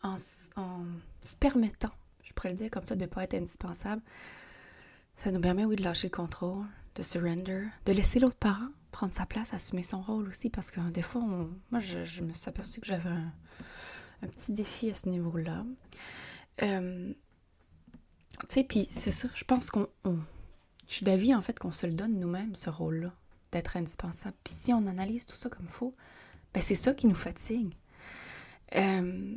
en, 0.03 0.15
en, 0.55 0.85
se 1.21 1.35
permettant, 1.35 1.91
je 2.23 2.31
pourrais 2.31 2.51
le 2.51 2.55
dire 2.55 2.71
comme 2.71 2.85
ça, 2.85 2.95
de 2.95 3.01
ne 3.01 3.07
pas 3.07 3.23
être 3.23 3.33
indispensable, 3.33 4.01
ça 5.15 5.29
nous 5.31 5.41
permet, 5.41 5.65
oui, 5.65 5.75
de 5.75 5.83
lâcher 5.83 6.07
le 6.07 6.15
contrôle, 6.15 6.65
de 6.95 7.03
surrender, 7.03 7.65
de 7.85 7.91
laisser 7.91 8.19
l'autre 8.19 8.37
parent 8.37 8.69
prendre 8.91 9.13
sa 9.13 9.25
place, 9.25 9.53
assumer 9.53 9.83
son 9.83 10.01
rôle 10.01 10.27
aussi, 10.27 10.49
parce 10.49 10.71
que 10.71 10.79
des 10.89 11.01
fois, 11.01 11.21
moi, 11.21 11.79
je, 11.79 12.21
me 12.21 12.33
suis 12.33 12.49
aperçue 12.49 12.81
que 12.81 12.87
j'avais 12.87 13.09
un, 13.09 13.33
petit 14.27 14.51
défi 14.51 14.89
à 14.89 14.93
ce 14.93 15.09
niveau-là. 15.09 15.65
Euh, 16.61 17.13
tu 18.41 18.45
sais, 18.49 18.63
puis 18.63 18.87
c'est 18.91 19.11
ça, 19.11 19.27
je 19.33 19.43
pense 19.43 19.69
qu'on... 19.69 19.87
je 20.05 20.93
suis 20.93 21.05
d'avis, 21.05 21.33
en 21.33 21.41
fait, 21.41 21.57
qu'on 21.57 21.71
se 21.71 21.87
le 21.87 21.93
donne 21.93 22.19
nous-mêmes, 22.19 22.55
ce 22.55 22.69
rôle-là, 22.69 23.13
d'être 23.51 23.77
indispensable. 23.77 24.35
Puis 24.43 24.53
si 24.53 24.73
on 24.73 24.85
analyse 24.87 25.25
tout 25.25 25.35
ça 25.35 25.49
comme 25.49 25.65
il 25.65 25.71
faut, 25.71 25.93
ben 26.53 26.61
c'est 26.61 26.75
ça 26.75 26.93
qui 26.93 27.07
nous 27.07 27.15
fatigue. 27.15 27.73
Euh, 28.75 29.35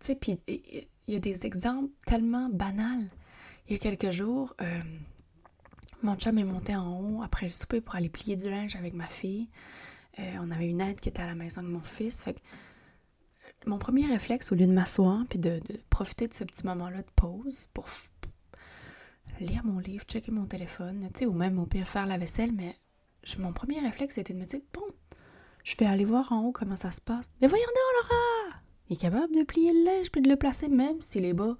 tu 0.00 0.06
sais, 0.06 0.14
puis 0.14 0.38
il 0.46 1.14
y 1.14 1.16
a 1.16 1.20
des 1.20 1.46
exemples 1.46 1.90
tellement 2.06 2.48
banals. 2.48 3.10
Il 3.68 3.72
y 3.72 3.76
a 3.76 3.78
quelques 3.78 4.10
jours, 4.10 4.54
euh, 4.60 4.80
mon 6.02 6.16
chum 6.16 6.38
est 6.38 6.44
monté 6.44 6.76
en 6.76 7.00
haut 7.00 7.22
après 7.22 7.46
le 7.46 7.50
souper 7.50 7.80
pour 7.80 7.94
aller 7.94 8.08
plier 8.08 8.36
du 8.36 8.48
linge 8.48 8.76
avec 8.76 8.94
ma 8.94 9.06
fille. 9.06 9.48
Euh, 10.18 10.34
on 10.40 10.50
avait 10.50 10.68
une 10.68 10.80
aide 10.80 11.00
qui 11.00 11.08
était 11.08 11.22
à 11.22 11.26
la 11.26 11.34
maison 11.34 11.62
de 11.62 11.68
mon 11.68 11.80
fils. 11.80 12.24
Euh, 12.26 12.32
mon 13.66 13.78
premier 13.78 14.06
réflexe, 14.06 14.52
au 14.52 14.54
lieu 14.54 14.66
de 14.66 14.72
m'asseoir 14.72 15.24
puis 15.28 15.38
de, 15.38 15.60
profiter 15.90 16.28
de 16.28 16.34
ce 16.34 16.44
petit 16.44 16.66
moment-là 16.66 17.02
de 17.02 17.10
pause 17.16 17.68
pour 17.74 17.86
lire 19.40 19.64
mon 19.64 19.78
livre, 19.78 20.04
checker 20.06 20.32
mon 20.32 20.46
téléphone, 20.46 21.08
ou 21.22 21.32
même 21.32 21.58
au 21.58 21.66
pire 21.66 21.86
faire 21.86 22.06
la 22.06 22.18
vaisselle, 22.18 22.52
mais 22.52 22.74
mon 23.38 23.52
premier 23.52 23.80
réflexe 23.80 24.18
était 24.18 24.32
de 24.32 24.38
me 24.38 24.44
dire 24.44 24.60
bon, 24.72 24.86
je 25.64 25.76
vais 25.76 25.86
aller 25.86 26.04
voir 26.04 26.32
en 26.32 26.44
haut 26.44 26.52
comment 26.52 26.76
ça 26.76 26.90
se 26.90 27.00
passe. 27.00 27.30
Mais 27.40 27.46
voyons 27.46 27.64
donc, 27.64 28.02
Laura! 28.02 28.60
Il 28.88 28.94
est 28.94 29.00
capable 29.00 29.34
de 29.34 29.42
plier 29.42 29.72
le 29.72 29.84
linge 29.84 30.10
puis 30.10 30.22
de 30.22 30.28
le 30.28 30.36
placer, 30.36 30.68
même 30.68 31.00
si 31.00 31.20
les 31.20 31.34
bas 31.34 31.56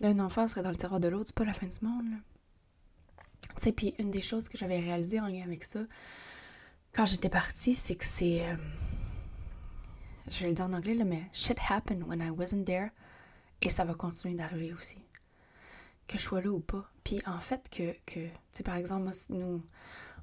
d'un 0.00 0.18
enfant 0.18 0.48
seraient 0.48 0.62
dans 0.62 0.70
le 0.70 0.76
tiroir 0.76 1.00
de 1.00 1.08
l'autre, 1.08 1.28
c'est 1.28 1.36
pas 1.36 1.44
la 1.44 1.54
fin 1.54 1.66
du 1.66 1.78
monde. 1.80 2.10
Là. 2.10 2.16
Puis 3.76 3.94
une 3.98 4.10
des 4.10 4.20
choses 4.20 4.48
que 4.48 4.58
j'avais 4.58 4.80
réalisées 4.80 5.20
en 5.20 5.26
lien 5.26 5.42
avec 5.44 5.64
ça, 5.64 5.80
quand 6.92 7.06
j'étais 7.06 7.28
partie, 7.28 7.74
c'est 7.74 7.94
que 7.94 8.04
c'est. 8.04 8.46
Euh, 8.46 8.56
je 10.30 10.40
vais 10.40 10.48
le 10.48 10.54
dire 10.54 10.64
en 10.64 10.72
anglais, 10.72 10.94
là, 10.94 11.04
mais 11.04 11.22
shit 11.32 11.58
happened 11.68 12.04
when 12.04 12.20
I 12.20 12.30
wasn't 12.30 12.64
there. 12.64 12.90
Et 13.62 13.68
ça 13.68 13.84
va 13.84 13.94
continuer 13.94 14.34
d'arriver 14.34 14.72
aussi. 14.72 14.98
Que 16.06 16.18
je 16.18 16.22
sois 16.22 16.42
là 16.42 16.50
ou 16.50 16.60
pas. 16.60 16.90
Puis 17.04 17.22
en 17.26 17.40
fait, 17.40 17.68
que, 17.70 17.92
que 18.06 18.28
tu 18.52 18.62
par 18.62 18.76
exemple, 18.76 19.10
nous, 19.30 19.62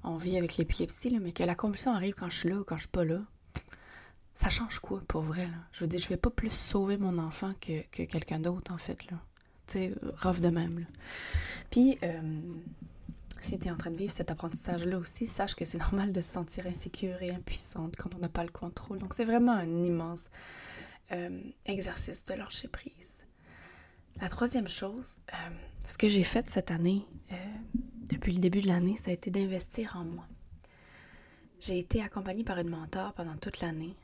on 0.03 0.17
vit 0.17 0.37
avec 0.37 0.57
l'épilepsie, 0.57 1.17
mais 1.19 1.31
que 1.31 1.43
la 1.43 1.55
convulsion 1.55 1.93
arrive 1.93 2.13
quand 2.15 2.29
je 2.29 2.37
suis 2.37 2.49
là 2.49 2.57
ou 2.57 2.63
quand 2.63 2.75
je 2.75 2.81
suis 2.81 2.89
pas 2.89 3.05
là, 3.05 3.21
ça 4.33 4.49
change 4.49 4.79
quoi 4.79 5.01
pour 5.07 5.21
vrai, 5.21 5.45
là? 5.45 5.57
Je 5.71 5.81
veux 5.81 5.87
dire, 5.87 5.99
je 5.99 6.07
vais 6.07 6.17
pas 6.17 6.29
plus 6.29 6.51
sauver 6.51 6.97
mon 6.97 7.17
enfant 7.17 7.53
que, 7.59 7.81
que 7.91 8.03
quelqu'un 8.03 8.39
d'autre, 8.39 8.73
en 8.73 8.77
fait, 8.77 9.09
là. 9.11 9.17
Tu 9.67 9.73
sais, 9.73 9.93
rough 10.21 10.39
de 10.39 10.49
même. 10.49 10.85
Puis, 11.69 11.97
euh, 12.03 12.41
si 13.45 13.59
tu 13.59 13.67
es 13.67 13.71
en 13.71 13.77
train 13.77 13.91
de 13.91 13.97
vivre 13.97 14.13
cet 14.13 14.31
apprentissage-là 14.31 14.97
aussi, 14.97 15.27
sache 15.27 15.55
que 15.55 15.65
c'est 15.65 15.77
normal 15.89 16.11
de 16.11 16.21
se 16.21 16.31
sentir 16.31 16.67
insécure 16.67 17.21
et 17.21 17.31
impuissante 17.31 17.95
quand 17.95 18.15
on 18.15 18.19
n'a 18.19 18.29
pas 18.29 18.43
le 18.43 18.51
contrôle. 18.51 18.99
Donc, 18.99 19.13
c'est 19.13 19.25
vraiment 19.25 19.53
un 19.53 19.83
immense 19.83 20.29
euh, 21.11 21.41
exercice 21.65 22.23
de 22.25 22.33
lâcher 22.33 22.67
prise. 22.67 23.25
La 24.21 24.29
troisième 24.29 24.67
chose, 24.67 25.17
euh, 25.33 25.35
ce 25.87 25.97
que 25.97 26.09
j'ai 26.09 26.23
fait 26.23 26.49
cette 26.49 26.71
année, 26.71 27.05
euh, 27.31 27.35
depuis 28.09 28.33
le 28.33 28.39
début 28.39 28.61
de 28.61 28.67
l'année, 28.67 28.97
ça 28.97 29.11
a 29.11 29.13
été 29.13 29.31
d'investir 29.31 29.95
en 29.95 30.05
moi. 30.05 30.27
J'ai 31.59 31.79
été 31.79 32.01
accompagnée 32.01 32.43
par 32.43 32.57
une 32.57 32.69
mentor 32.69 33.13
pendant 33.13 33.35
toute 33.35 33.59
l'année, 33.59 33.95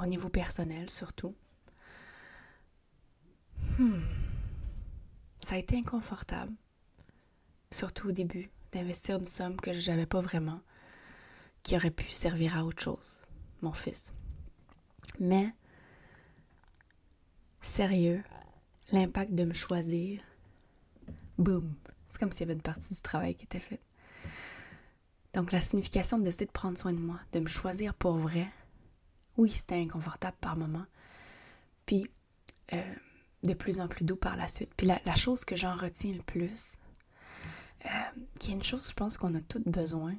au 0.00 0.06
niveau 0.06 0.28
personnel 0.28 0.90
surtout. 0.90 1.34
Hmm. 3.78 4.02
Ça 5.42 5.54
a 5.54 5.58
été 5.58 5.76
inconfortable 5.76 6.52
surtout 7.72 8.08
au 8.08 8.12
début, 8.12 8.50
d'investir 8.72 9.18
une 9.18 9.26
somme 9.26 9.56
que 9.56 9.72
je 9.72 9.90
n'avais 9.90 10.06
pas 10.06 10.20
vraiment, 10.20 10.60
qui 11.62 11.76
aurait 11.76 11.90
pu 11.90 12.10
servir 12.10 12.56
à 12.56 12.64
autre 12.64 12.82
chose, 12.82 13.18
mon 13.62 13.72
fils. 13.72 14.12
Mais, 15.18 15.52
sérieux, 17.60 18.22
l'impact 18.92 19.32
de 19.34 19.44
me 19.44 19.54
choisir, 19.54 20.20
boum, 21.38 21.74
c'est 22.08 22.18
comme 22.18 22.32
s'il 22.32 22.40
y 22.40 22.44
avait 22.44 22.54
une 22.54 22.62
partie 22.62 22.94
du 22.94 23.00
travail 23.00 23.34
qui 23.34 23.44
était 23.44 23.60
faite. 23.60 23.82
Donc 25.32 25.52
la 25.52 25.60
signification 25.60 26.18
de 26.18 26.24
décider 26.24 26.46
de 26.46 26.50
prendre 26.50 26.76
soin 26.76 26.92
de 26.92 26.98
moi, 26.98 27.20
de 27.32 27.38
me 27.38 27.48
choisir 27.48 27.94
pour 27.94 28.14
vrai, 28.14 28.48
oui, 29.36 29.50
c'était 29.50 29.80
inconfortable 29.80 30.36
par 30.40 30.56
moments, 30.56 30.86
puis 31.86 32.10
euh, 32.72 32.94
de 33.44 33.54
plus 33.54 33.78
en 33.78 33.86
plus 33.86 34.04
doux 34.04 34.16
par 34.16 34.36
la 34.36 34.48
suite. 34.48 34.72
Puis 34.76 34.88
la 34.88 35.16
chose 35.16 35.44
que 35.44 35.54
j'en 35.54 35.76
retiens 35.76 36.14
le 36.14 36.22
plus, 36.22 36.76
euh, 37.86 37.88
qui 38.38 38.50
est 38.50 38.54
une 38.54 38.62
chose, 38.62 38.88
je 38.88 38.94
pense 38.94 39.16
qu'on 39.16 39.34
a 39.34 39.40
toutes 39.40 39.68
besoin. 39.68 40.14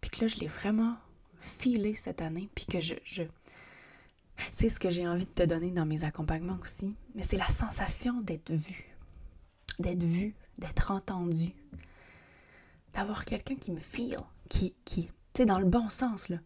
Puis 0.00 0.10
que 0.10 0.22
là, 0.22 0.28
je 0.28 0.36
l'ai 0.36 0.48
vraiment 0.48 0.96
filé 1.40 1.94
cette 1.94 2.22
année. 2.22 2.48
Puis 2.54 2.66
que 2.66 2.80
je. 2.80 2.94
je... 3.04 3.22
C'est 4.52 4.68
ce 4.68 4.78
que 4.78 4.90
j'ai 4.90 5.08
envie 5.08 5.24
de 5.24 5.30
te 5.30 5.42
donner 5.42 5.70
dans 5.70 5.86
mes 5.86 6.04
accompagnements 6.04 6.58
aussi. 6.62 6.94
Mais 7.14 7.22
c'est 7.22 7.38
la 7.38 7.48
sensation 7.48 8.20
d'être 8.20 8.52
vu. 8.52 8.84
D'être 9.78 10.02
vu, 10.02 10.34
d'être 10.58 10.90
entendu. 10.90 11.52
D'avoir 12.94 13.24
quelqu'un 13.24 13.56
qui 13.56 13.72
me 13.72 13.80
feel, 13.80 14.18
qui. 14.48 14.76
qui 14.84 15.06
tu 15.06 15.42
sais, 15.42 15.46
dans 15.46 15.58
le 15.58 15.66
bon 15.66 15.90
sens, 15.90 16.28
là. 16.28 16.38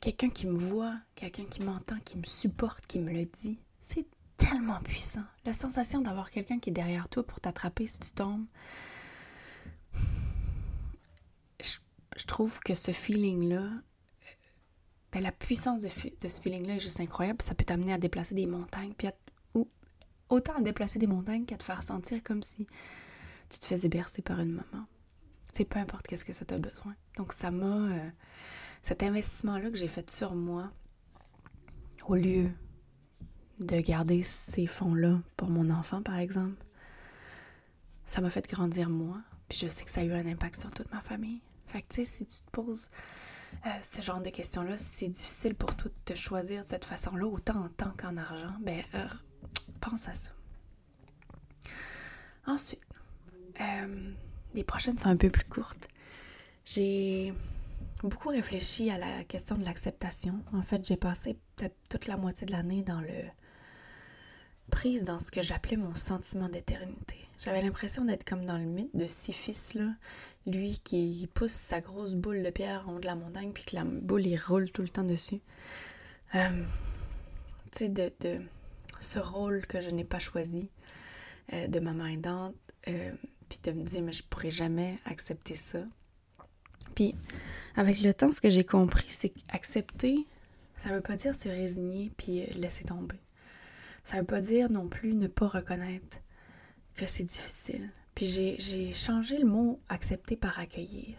Quelqu'un 0.00 0.30
qui 0.30 0.46
me 0.46 0.58
voit, 0.58 0.96
quelqu'un 1.14 1.44
qui 1.44 1.62
m'entend, 1.62 1.98
qui 2.04 2.16
me 2.16 2.24
supporte, 2.24 2.86
qui 2.86 2.98
me 2.98 3.12
le 3.12 3.24
dit. 3.26 3.58
C'est 3.82 4.06
tellement 4.36 4.80
puissant. 4.80 5.22
La 5.44 5.52
sensation 5.52 6.00
d'avoir 6.00 6.30
quelqu'un 6.30 6.58
qui 6.58 6.70
est 6.70 6.72
derrière 6.72 7.08
toi 7.08 7.22
pour 7.22 7.40
t'attraper 7.40 7.86
si 7.86 7.98
tu 8.00 8.10
tombes 8.12 8.46
je 12.16 12.26
trouve 12.26 12.60
que 12.60 12.74
ce 12.74 12.92
feeling-là, 12.92 13.68
ben, 15.12 15.22
la 15.22 15.32
puissance 15.32 15.82
de, 15.82 15.88
ce 15.88 16.40
feeling-là 16.40 16.76
est 16.76 16.80
juste 16.80 17.00
incroyable. 17.00 17.42
Ça 17.42 17.54
peut 17.54 17.64
t'amener 17.64 17.92
à 17.92 17.98
déplacer 17.98 18.34
des 18.34 18.46
montagnes, 18.46 18.92
puis 18.94 19.08
ou, 19.54 19.68
autant 20.28 20.54
à 20.54 20.60
déplacer 20.60 20.98
des 20.98 21.06
montagnes 21.06 21.44
qu'à 21.44 21.56
te 21.56 21.62
faire 21.62 21.82
sentir 21.82 22.22
comme 22.22 22.42
si 22.42 22.66
tu 23.48 23.58
te 23.58 23.66
faisais 23.66 23.88
bercer 23.88 24.22
par 24.22 24.40
une 24.40 24.52
maman. 24.52 24.86
C'est 25.52 25.64
peu 25.64 25.78
importe 25.78 26.06
qu'est-ce 26.06 26.24
que 26.24 26.32
ça 26.32 26.44
t'a 26.44 26.58
besoin. 26.58 26.94
Donc 27.16 27.32
ça 27.32 27.50
m'a... 27.50 27.92
Euh, 27.92 28.10
cet 28.82 29.02
investissement-là 29.02 29.70
que 29.70 29.76
j'ai 29.76 29.88
fait 29.88 30.10
sur 30.10 30.34
moi, 30.34 30.72
au 32.08 32.16
lieu 32.16 32.50
de 33.60 33.80
garder 33.80 34.22
ces 34.22 34.66
fonds-là 34.66 35.20
pour 35.36 35.50
mon 35.50 35.70
enfant, 35.70 36.02
par 36.02 36.18
exemple, 36.18 36.64
ça 38.06 38.20
m'a 38.20 38.30
fait 38.30 38.48
grandir 38.48 38.88
moi. 38.88 39.18
Puis 39.48 39.58
je 39.58 39.66
sais 39.66 39.84
que 39.84 39.90
ça 39.90 40.00
a 40.00 40.04
eu 40.04 40.12
un 40.12 40.26
impact 40.26 40.58
sur 40.58 40.70
toute 40.70 40.90
ma 40.92 41.00
famille. 41.00 41.40
Fait 41.66 41.82
que, 41.82 41.88
tu 41.88 41.96
sais, 41.96 42.04
si 42.04 42.26
tu 42.26 42.42
te 42.42 42.50
poses 42.50 42.90
euh, 43.66 43.70
ce 43.82 44.02
genre 44.02 44.20
de 44.20 44.30
questions-là, 44.30 44.78
si 44.78 44.84
c'est 44.84 45.08
difficile 45.08 45.54
pour 45.54 45.74
toi 45.76 45.90
de 45.90 46.12
te 46.12 46.18
choisir 46.18 46.62
de 46.62 46.66
cette 46.66 46.84
façon-là, 46.84 47.26
autant 47.26 47.64
en 47.64 47.68
temps 47.68 47.92
qu'en 47.96 48.16
argent, 48.16 48.54
ben, 48.60 48.82
euh, 48.94 49.06
pense 49.80 50.08
à 50.08 50.14
ça. 50.14 50.30
Ensuite, 52.46 52.82
euh, 53.60 54.12
les 54.54 54.64
prochaines 54.64 54.98
sont 54.98 55.08
un 55.08 55.16
peu 55.16 55.30
plus 55.30 55.44
courtes. 55.44 55.88
J'ai 56.64 57.32
beaucoup 58.02 58.28
réfléchi 58.28 58.90
à 58.90 58.98
la 58.98 59.24
question 59.24 59.56
de 59.56 59.64
l'acceptation. 59.64 60.42
En 60.52 60.62
fait, 60.62 60.86
j'ai 60.86 60.96
passé 60.96 61.38
peut-être 61.56 61.76
toute 61.88 62.06
la 62.06 62.16
moitié 62.16 62.46
de 62.46 62.52
l'année 62.52 62.82
dans 62.82 63.00
le 63.00 63.08
prise 64.70 65.04
dans 65.04 65.18
ce 65.18 65.30
que 65.30 65.42
j'appelais 65.42 65.76
mon 65.76 65.94
sentiment 65.94 66.48
d'éternité. 66.48 67.16
J'avais 67.44 67.62
l'impression 67.62 68.04
d'être 68.04 68.24
comme 68.24 68.46
dans 68.46 68.56
le 68.56 68.64
mythe 68.64 68.94
de 68.94 69.06
Sisyphe, 69.06 69.74
là. 69.74 69.88
Lui 70.46 70.80
qui 70.82 71.28
pousse 71.34 71.52
sa 71.52 71.80
grosse 71.80 72.14
boule 72.14 72.42
de 72.42 72.50
pierre 72.50 72.88
en 72.88 72.96
haut 72.96 73.00
de 73.00 73.06
la 73.06 73.14
montagne, 73.14 73.52
puis 73.52 73.64
que 73.64 73.76
la 73.76 73.84
boule, 73.84 74.26
il 74.26 74.36
roule 74.36 74.70
tout 74.70 74.82
le 74.82 74.88
temps 74.88 75.04
dessus. 75.04 75.40
Euh, 76.34 76.64
tu 77.72 77.78
sais, 77.78 77.88
de, 77.88 78.12
de, 78.20 78.40
ce 79.00 79.18
rôle 79.18 79.66
que 79.66 79.80
je 79.80 79.90
n'ai 79.90 80.04
pas 80.04 80.18
choisi, 80.18 80.70
euh, 81.52 81.66
de 81.66 81.80
maman 81.80 82.06
aidante, 82.06 82.54
euh, 82.88 83.12
puis 83.48 83.58
de 83.64 83.72
me 83.72 83.84
dire, 83.84 84.02
mais 84.02 84.12
je 84.12 84.22
pourrais 84.22 84.50
jamais 84.50 84.98
accepter 85.04 85.56
ça. 85.56 85.84
Puis, 86.94 87.14
avec 87.76 88.00
le 88.00 88.14
temps, 88.14 88.30
ce 88.30 88.40
que 88.40 88.50
j'ai 88.50 88.64
compris, 88.64 89.08
c'est 89.08 89.30
qu'accepter, 89.30 90.26
ça 90.76 90.90
veut 90.90 91.00
pas 91.00 91.16
dire 91.16 91.34
se 91.34 91.48
résigner 91.48 92.10
puis 92.16 92.46
laisser 92.54 92.84
tomber. 92.84 93.20
Ça 94.04 94.18
veut 94.18 94.26
pas 94.26 94.40
dire 94.40 94.70
non 94.70 94.88
plus 94.88 95.14
ne 95.14 95.26
pas 95.26 95.48
reconnaître 95.48 96.18
que 96.94 97.06
c'est 97.06 97.24
difficile. 97.24 97.90
Puis 98.14 98.26
j'ai 98.26 98.92
changé 98.92 99.38
le 99.38 99.46
mot 99.46 99.80
accepter 99.88 100.36
par 100.36 100.58
accueillir. 100.58 101.16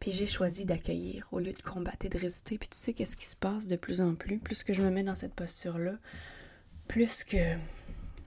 Puis 0.00 0.10
j'ai 0.10 0.26
choisi 0.26 0.64
d'accueillir 0.64 1.28
au 1.30 1.38
lieu 1.38 1.52
de 1.52 1.62
combattre 1.62 2.06
et 2.06 2.08
de 2.08 2.18
résister. 2.18 2.58
Puis 2.58 2.68
tu 2.68 2.78
sais 2.78 2.92
qu'est-ce 2.92 3.16
qui 3.16 3.26
se 3.26 3.36
passe 3.36 3.66
de 3.66 3.76
plus 3.76 4.00
en 4.00 4.14
plus, 4.14 4.38
plus 4.38 4.64
que 4.64 4.72
je 4.72 4.82
me 4.82 4.90
mets 4.90 5.04
dans 5.04 5.14
cette 5.14 5.34
posture-là, 5.34 5.96
plus 6.88 7.22
que 7.22 7.36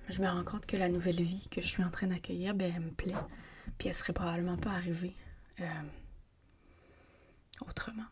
je 0.08 0.22
me 0.22 0.28
rends 0.28 0.44
compte 0.44 0.66
que 0.66 0.78
la 0.78 0.88
nouvelle 0.88 1.22
vie 1.22 1.48
que 1.50 1.62
je 1.62 1.68
suis 1.68 1.84
en 1.84 1.90
train 1.90 2.08
d'accueillir, 2.08 2.54
ben 2.54 2.72
elle 2.74 2.82
me 2.82 2.92
plaît. 2.92 3.16
Puis 3.78 3.90
elle 3.90 3.96
serait 3.96 4.14
probablement 4.14 4.58
pas 4.58 4.72
arrivée 4.72 5.16
euh, 5.60 5.66
autrement. 7.68 8.06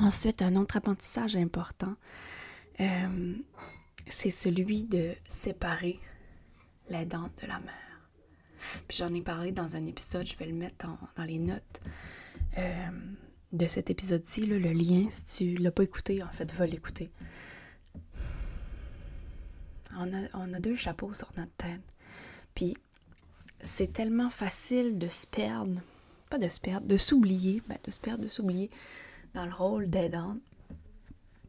Ensuite, 0.00 0.42
un 0.42 0.56
autre 0.56 0.76
apprentissage 0.76 1.36
important, 1.36 1.94
euh, 2.82 3.34
c'est 4.08 4.30
celui 4.30 4.84
de 4.84 5.14
séparer 5.26 6.00
l'aidante 6.88 7.42
de 7.42 7.46
la 7.46 7.60
mère. 7.60 7.72
Puis 8.88 8.98
j'en 8.98 9.12
ai 9.14 9.22
parlé 9.22 9.52
dans 9.52 9.76
un 9.76 9.86
épisode, 9.86 10.26
je 10.26 10.36
vais 10.36 10.46
le 10.46 10.54
mettre 10.54 10.86
dans 11.16 11.24
les 11.24 11.38
notes 11.38 11.80
euh, 12.58 12.90
de 13.52 13.66
cet 13.66 13.90
épisode-ci, 13.90 14.42
le 14.42 14.58
lien. 14.58 15.08
Si 15.10 15.24
tu 15.24 15.56
l'as 15.56 15.72
pas 15.72 15.82
écouté, 15.82 16.22
en 16.22 16.28
fait, 16.28 16.52
va 16.52 16.66
l'écouter. 16.66 17.10
On 19.96 20.12
a, 20.12 20.26
on 20.34 20.52
a 20.54 20.60
deux 20.60 20.76
chapeaux 20.76 21.12
sur 21.12 21.30
notre 21.36 21.52
tête. 21.52 21.82
Puis 22.54 22.76
c'est 23.60 23.92
tellement 23.92 24.30
facile 24.30 24.98
de 24.98 25.08
se 25.08 25.26
perdre, 25.26 25.80
pas 26.30 26.38
de 26.38 26.48
se 26.48 26.60
perdre, 26.60 26.86
de 26.86 26.96
s'oublier, 26.96 27.62
ben 27.68 27.78
de 27.84 27.90
se 27.90 28.00
perdre, 28.00 28.24
de 28.24 28.28
s'oublier 28.28 28.70
dans 29.34 29.46
le 29.46 29.52
rôle 29.52 29.88
d'aidante. 29.88 30.40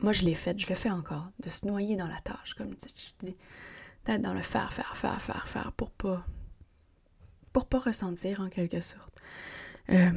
Moi, 0.04 0.12
je 0.12 0.26
l'ai 0.26 0.36
fait, 0.36 0.60
je 0.60 0.68
le 0.68 0.76
fais 0.76 0.90
encore, 0.90 1.32
de 1.40 1.50
se 1.50 1.66
noyer 1.66 1.96
dans 1.96 2.08
la 2.08 2.20
tâche, 2.20 2.54
comme 2.56 2.76
je 2.80 3.26
dis 3.26 3.36
d'être 4.06 4.22
dans 4.22 4.34
le 4.34 4.42
faire, 4.42 4.74
faire, 4.74 4.98
faire, 4.98 5.22
faire, 5.22 5.48
faire 5.48 5.72
pour 5.72 5.90
pas 5.92 6.26
pour 7.54 7.68
pas 7.68 7.80
ressentir 7.80 8.42
en 8.42 8.50
quelque 8.50 8.82
sorte. 8.82 9.22
Euh, 9.90 10.12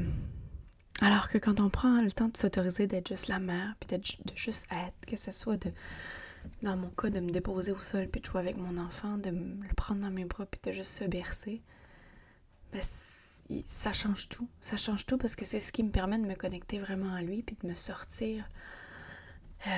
alors 1.00 1.28
que 1.28 1.38
quand 1.38 1.60
on 1.60 1.68
prend 1.68 2.00
le 2.00 2.10
temps 2.10 2.28
de 2.28 2.36
s'autoriser 2.36 2.86
d'être 2.86 3.08
juste 3.08 3.28
la 3.28 3.38
mère, 3.38 3.76
puis 3.78 3.86
d'être 3.86 4.16
de 4.24 4.36
juste 4.36 4.66
être, 4.72 5.06
que 5.06 5.16
ce 5.16 5.30
soit 5.30 5.56
de 5.58 5.70
dans 6.62 6.76
mon 6.76 6.90
cas 6.90 7.10
de 7.10 7.20
me 7.20 7.30
déposer 7.30 7.72
au 7.72 7.80
sol 7.80 8.08
puis 8.08 8.20
de 8.20 8.26
jouer 8.26 8.40
avec 8.40 8.56
mon 8.56 8.78
enfant, 8.78 9.18
de 9.18 9.30
le 9.30 9.74
prendre 9.76 10.00
dans 10.00 10.10
mes 10.10 10.24
bras 10.24 10.46
puis 10.46 10.60
de 10.64 10.72
juste 10.72 10.92
se 10.92 11.04
bercer, 11.04 11.62
ben, 12.72 12.82
ça 13.66 13.92
change 13.92 14.28
tout. 14.28 14.48
Ça 14.60 14.76
change 14.76 15.06
tout 15.06 15.18
parce 15.18 15.36
que 15.36 15.44
c'est 15.44 15.60
ce 15.60 15.70
qui 15.70 15.84
me 15.84 15.90
permet 15.90 16.18
de 16.18 16.26
me 16.26 16.34
connecter 16.34 16.80
vraiment 16.80 17.14
à 17.14 17.22
lui 17.22 17.42
puis 17.42 17.56
de 17.62 17.68
me 17.68 17.76
sortir 17.76 18.48
euh, 19.66 19.70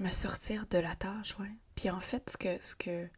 me 0.00 0.10
sortir 0.10 0.66
de 0.66 0.78
la 0.78 0.94
tâche, 0.94 1.36
ouais. 1.38 1.52
Puis 1.74 1.90
en 1.90 2.00
fait, 2.00 2.30
ce 2.30 2.36
que, 2.36 2.62
ce 2.62 2.76
que, 2.76 3.08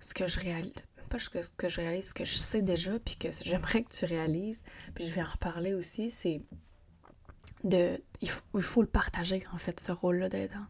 ce 0.00 0.14
que 0.14 0.26
je 0.26 0.40
réalise, 0.40 0.72
pas 1.08 1.18
ce 1.18 1.28
que, 1.28 1.38
que 1.56 1.68
je 1.68 1.80
réalise, 1.80 2.08
ce 2.10 2.14
que 2.14 2.24
je 2.24 2.34
sais 2.34 2.62
déjà, 2.62 2.98
puis 3.00 3.16
que 3.16 3.28
j'aimerais 3.44 3.82
que 3.82 3.90
tu 3.90 4.04
réalises, 4.04 4.62
puis 4.94 5.06
je 5.06 5.12
vais 5.12 5.22
en 5.22 5.28
reparler 5.28 5.74
aussi, 5.74 6.10
c'est 6.10 6.40
de. 7.64 8.00
Il 8.20 8.30
faut, 8.30 8.42
il 8.54 8.62
faut 8.62 8.82
le 8.82 8.88
partager, 8.88 9.44
en 9.52 9.58
fait, 9.58 9.80
ce 9.80 9.92
rôle-là 9.92 10.28
d'aidante. 10.28 10.68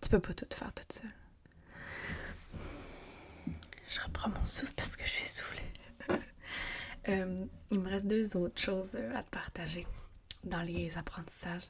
Tu 0.00 0.08
peux 0.08 0.18
pas 0.20 0.34
tout 0.34 0.46
faire 0.52 0.72
toute 0.72 0.92
seule. 0.92 1.14
Je 3.88 4.00
reprends 4.00 4.30
mon 4.30 4.44
souffle 4.44 4.72
parce 4.74 4.96
que 4.96 5.04
je 5.04 5.10
suis 5.10 5.24
essoufflée. 5.24 5.62
Euh, 7.08 7.44
il 7.72 7.80
me 7.80 7.88
reste 7.88 8.06
deux 8.06 8.36
autres 8.36 8.62
choses 8.62 8.92
euh, 8.94 9.12
à 9.16 9.24
te 9.24 9.30
partager 9.30 9.88
dans 10.44 10.62
les 10.62 10.96
apprentissages. 10.96 11.68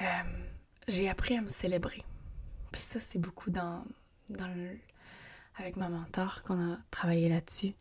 Euh, 0.00 0.04
j'ai 0.86 1.08
appris 1.08 1.36
à 1.36 1.40
me 1.40 1.48
célébrer. 1.48 2.02
Puis 2.72 2.80
ça, 2.80 3.00
c'est 3.00 3.18
beaucoup 3.18 3.50
dans, 3.50 3.82
dans 4.30 4.48
avec 5.56 5.76
ma 5.76 5.88
mentor 5.88 6.42
qu'on 6.42 6.72
a 6.72 6.78
travaillé 6.90 7.28
là-dessus. 7.28 7.74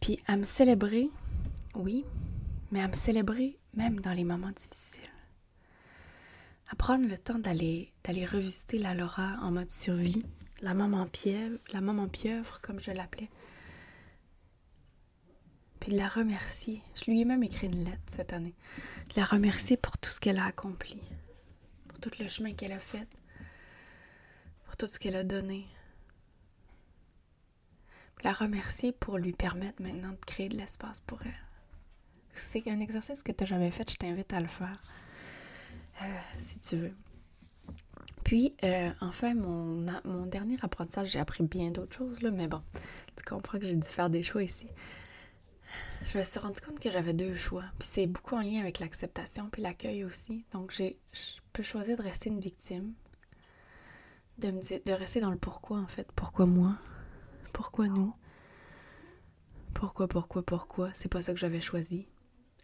Puis 0.00 0.20
à 0.26 0.36
me 0.36 0.44
célébrer, 0.44 1.10
oui, 1.74 2.04
mais 2.70 2.82
à 2.82 2.88
me 2.88 2.94
célébrer 2.94 3.56
même 3.74 4.00
dans 4.00 4.12
les 4.12 4.24
moments 4.24 4.50
difficiles. 4.50 5.00
À 6.70 6.76
prendre 6.76 7.08
le 7.08 7.18
temps 7.18 7.38
d'aller 7.38 7.90
d'aller 8.04 8.24
revisiter 8.24 8.78
la 8.78 8.94
Laura 8.94 9.36
en 9.42 9.50
mode 9.50 9.70
survie, 9.70 10.24
la 10.62 10.74
maman 10.74 11.06
pieuvre, 11.06 11.58
la 11.72 11.80
maman 11.80 12.08
pieuvre 12.08 12.60
comme 12.60 12.80
je 12.80 12.90
l'appelais, 12.90 13.30
puis 15.80 15.92
de 15.92 15.96
la 15.96 16.08
remercier. 16.08 16.82
Je 16.94 17.10
lui 17.10 17.20
ai 17.20 17.24
même 17.24 17.42
écrit 17.42 17.66
une 17.66 17.84
lettre 17.84 18.02
cette 18.06 18.32
année. 18.32 18.54
De 19.08 19.20
la 19.20 19.24
remercier 19.24 19.76
pour 19.76 19.96
tout 19.98 20.10
ce 20.10 20.20
qu'elle 20.20 20.38
a 20.38 20.44
accompli, 20.44 21.00
pour 21.88 21.98
tout 21.98 22.10
le 22.20 22.28
chemin 22.28 22.52
qu'elle 22.52 22.72
a 22.72 22.78
fait, 22.78 23.08
pour 24.66 24.76
tout 24.76 24.86
ce 24.86 24.98
qu'elle 24.98 25.16
a 25.16 25.24
donné. 25.24 25.66
Puis 28.16 28.24
la 28.24 28.32
remercier 28.32 28.92
pour 28.92 29.16
lui 29.16 29.32
permettre 29.32 29.82
maintenant 29.82 30.10
de 30.10 30.24
créer 30.26 30.50
de 30.50 30.56
l'espace 30.56 31.00
pour 31.00 31.20
elle. 31.22 31.32
C'est 32.34 32.68
un 32.68 32.80
exercice 32.80 33.22
que 33.22 33.32
tu 33.32 33.42
n'as 33.42 33.48
jamais 33.48 33.70
fait, 33.70 33.90
je 33.90 33.96
t'invite 33.96 34.32
à 34.32 34.40
le 34.40 34.46
faire, 34.46 34.82
euh, 36.02 36.18
si 36.36 36.60
tu 36.60 36.76
veux. 36.76 36.94
Puis, 38.22 38.54
euh, 38.62 38.90
enfin, 39.00 39.34
mon, 39.34 39.84
mon 40.04 40.26
dernier 40.26 40.56
apprentissage, 40.62 41.08
j'ai 41.08 41.18
appris 41.18 41.42
bien 41.42 41.70
d'autres 41.70 41.96
choses, 41.96 42.22
là, 42.22 42.30
mais 42.30 42.46
bon, 42.46 42.62
tu 43.16 43.24
comprends 43.24 43.58
que 43.58 43.66
j'ai 43.66 43.74
dû 43.74 43.88
faire 43.88 44.10
des 44.10 44.22
choix 44.22 44.44
ici 44.44 44.68
je 46.04 46.18
me 46.18 46.22
suis 46.22 46.38
rendu 46.38 46.60
compte 46.60 46.80
que 46.80 46.90
j'avais 46.90 47.12
deux 47.12 47.34
choix. 47.34 47.64
Puis 47.78 47.88
c'est 47.88 48.06
beaucoup 48.06 48.34
en 48.34 48.40
lien 48.40 48.60
avec 48.60 48.78
l'acceptation 48.78 49.48
puis 49.50 49.62
l'accueil 49.62 50.04
aussi. 50.04 50.44
Donc 50.52 50.72
je 50.72 50.92
peux 51.52 51.62
choisir 51.62 51.96
de 51.96 52.02
rester 52.02 52.30
une 52.30 52.40
victime, 52.40 52.94
de 54.38 54.50
me 54.50 54.60
de 54.60 54.92
rester 54.92 55.20
dans 55.20 55.30
le 55.30 55.38
pourquoi 55.38 55.78
en 55.78 55.86
fait. 55.86 56.10
Pourquoi 56.12 56.46
moi? 56.46 56.76
Pourquoi 57.52 57.88
nous? 57.88 58.14
Pourquoi, 59.74 60.08
pourquoi, 60.08 60.42
pourquoi? 60.42 60.90
C'est 60.92 61.08
pas 61.08 61.22
ça 61.22 61.32
que 61.32 61.40
j'avais 61.40 61.60
choisi. 61.60 62.06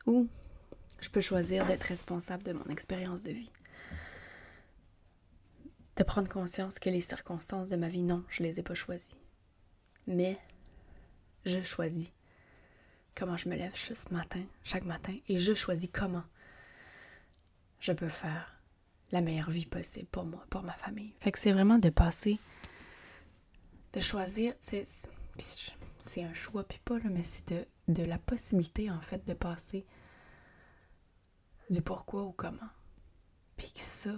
Ou 0.06 0.28
je 1.00 1.08
peux 1.08 1.20
choisir 1.20 1.66
d'être 1.66 1.84
responsable 1.84 2.42
de 2.42 2.52
mon 2.52 2.64
expérience 2.64 3.22
de 3.22 3.32
vie. 3.32 3.52
De 5.96 6.02
prendre 6.02 6.28
conscience 6.28 6.78
que 6.78 6.90
les 6.90 7.00
circonstances 7.00 7.68
de 7.68 7.76
ma 7.76 7.88
vie, 7.88 8.02
non, 8.02 8.24
je 8.28 8.42
les 8.42 8.58
ai 8.58 8.62
pas 8.62 8.74
choisies. 8.74 9.16
Mais 10.06 10.38
je 11.44 11.62
choisis 11.62 12.10
comment 13.16 13.36
je 13.36 13.48
me 13.48 13.56
lève 13.56 13.74
ce 13.74 14.12
matin, 14.12 14.44
chaque 14.62 14.84
matin, 14.84 15.16
et 15.28 15.38
je 15.38 15.54
choisis 15.54 15.88
comment 15.92 16.24
je 17.80 17.92
peux 17.92 18.08
faire 18.08 18.60
la 19.10 19.20
meilleure 19.20 19.50
vie 19.50 19.66
possible 19.66 20.06
pour 20.08 20.24
moi, 20.24 20.44
pour 20.50 20.62
ma 20.62 20.72
famille. 20.74 21.14
Fait 21.20 21.32
que 21.32 21.38
c'est 21.38 21.52
vraiment 21.52 21.78
de 21.78 21.90
passer, 21.90 22.38
de 23.92 24.00
choisir, 24.00 24.54
c'est 24.60 24.84
un 26.22 26.34
choix, 26.34 26.64
puis 26.64 26.80
pas, 26.84 26.98
là, 26.98 27.08
mais 27.10 27.22
c'est 27.22 27.48
de, 27.48 27.66
de 27.88 28.04
la 28.04 28.18
possibilité, 28.18 28.90
en 28.90 29.00
fait, 29.00 29.26
de 29.26 29.34
passer 29.34 29.86
du 31.70 31.82
pourquoi 31.82 32.22
au 32.22 32.32
comment. 32.32 32.70
Puis 33.56 33.72
que 33.72 33.80
ça, 33.80 34.14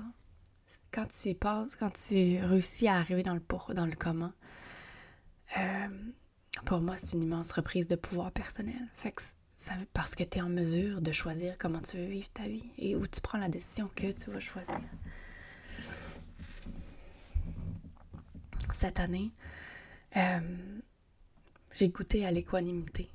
quand 0.91 1.07
tu 1.07 1.35
passes, 1.35 1.77
quand 1.77 1.91
tu 1.91 2.39
réussis 2.43 2.89
à 2.89 2.97
arriver 2.97 3.23
dans 3.23 3.35
le 3.35 3.41
pour, 3.41 3.73
dans 3.75 3.87
le 3.87 3.95
comment, 3.95 4.33
euh, 5.57 5.89
pour 6.65 6.81
moi, 6.81 6.97
c'est 6.97 7.13
une 7.17 7.23
immense 7.23 7.53
reprise 7.53 7.87
de 7.89 7.97
pouvoir 7.97 8.33
personnel. 8.33 8.89
Parce 9.93 10.15
que 10.15 10.25
tu 10.25 10.39
es 10.39 10.41
en 10.41 10.49
mesure 10.49 11.01
de 11.01 11.13
choisir 11.13 11.59
comment 11.59 11.81
tu 11.81 11.97
veux 11.97 12.05
vivre 12.05 12.29
ta 12.33 12.45
vie 12.45 12.71
et 12.79 12.95
où 12.97 13.07
tu 13.07 13.21
prends 13.21 13.39
la 13.39 13.49
décision 13.49 13.91
que 13.95 14.13
tu 14.13 14.31
vas 14.31 14.41
choisir. 14.41 14.81
Cette 18.73 19.01
année, 19.01 19.33
euh, 20.17 20.41
j'ai 21.75 21.89
goûté 21.89 22.25
à 22.25 22.31
l'équanimité. 22.31 23.11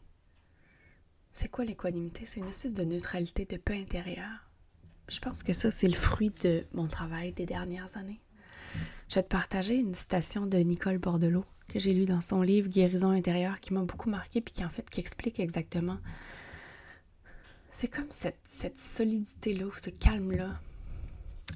C'est 1.34 1.50
quoi 1.50 1.66
l'équanimité? 1.66 2.26
C'est 2.26 2.42
une 2.42 2.50
espèce 2.50 2.74
de 2.74 2.84
neutralité 2.84 3.46
de 3.46 3.58
paix 3.58 3.80
intérieure. 3.80 4.50
Je 5.10 5.20
pense 5.20 5.44
que 5.44 5.54
ça, 5.54 5.72
c'est 5.72 5.88
le 5.88 5.96
fruit 5.96 6.32
de 6.44 6.66
mon 6.74 6.88
travail 6.88 7.34
des 7.34 7.46
dernières 7.46 7.96
années. 7.98 8.22
Je 9.10 9.16
vais 9.16 9.24
te 9.24 9.28
partager 9.28 9.76
une 9.76 9.94
citation 9.94 10.46
de 10.46 10.58
Nicole 10.58 10.98
Bordelot 10.98 11.46
que 11.68 11.80
j'ai 11.80 11.94
lu 11.94 12.06
dans 12.06 12.22
son 12.22 12.42
livre 12.42 12.70
Guérison 12.70 13.10
intérieure 13.10 13.60
qui 13.60 13.74
m'a 13.74 13.84
beaucoup 13.84 14.10
marqué 14.10 14.42
puis 14.42 14.54
qui 14.54 14.66
en 14.66 14.70
fait 14.70 14.90
qui 14.90 15.00
explique 15.00 15.40
exactement. 15.40 15.98
C'est 17.72 17.88
comme 17.88 18.10
cette, 18.10 18.40
cette 18.44 18.78
solidité-là, 18.78 19.66
ce 19.76 19.90
calme-là 19.90 20.60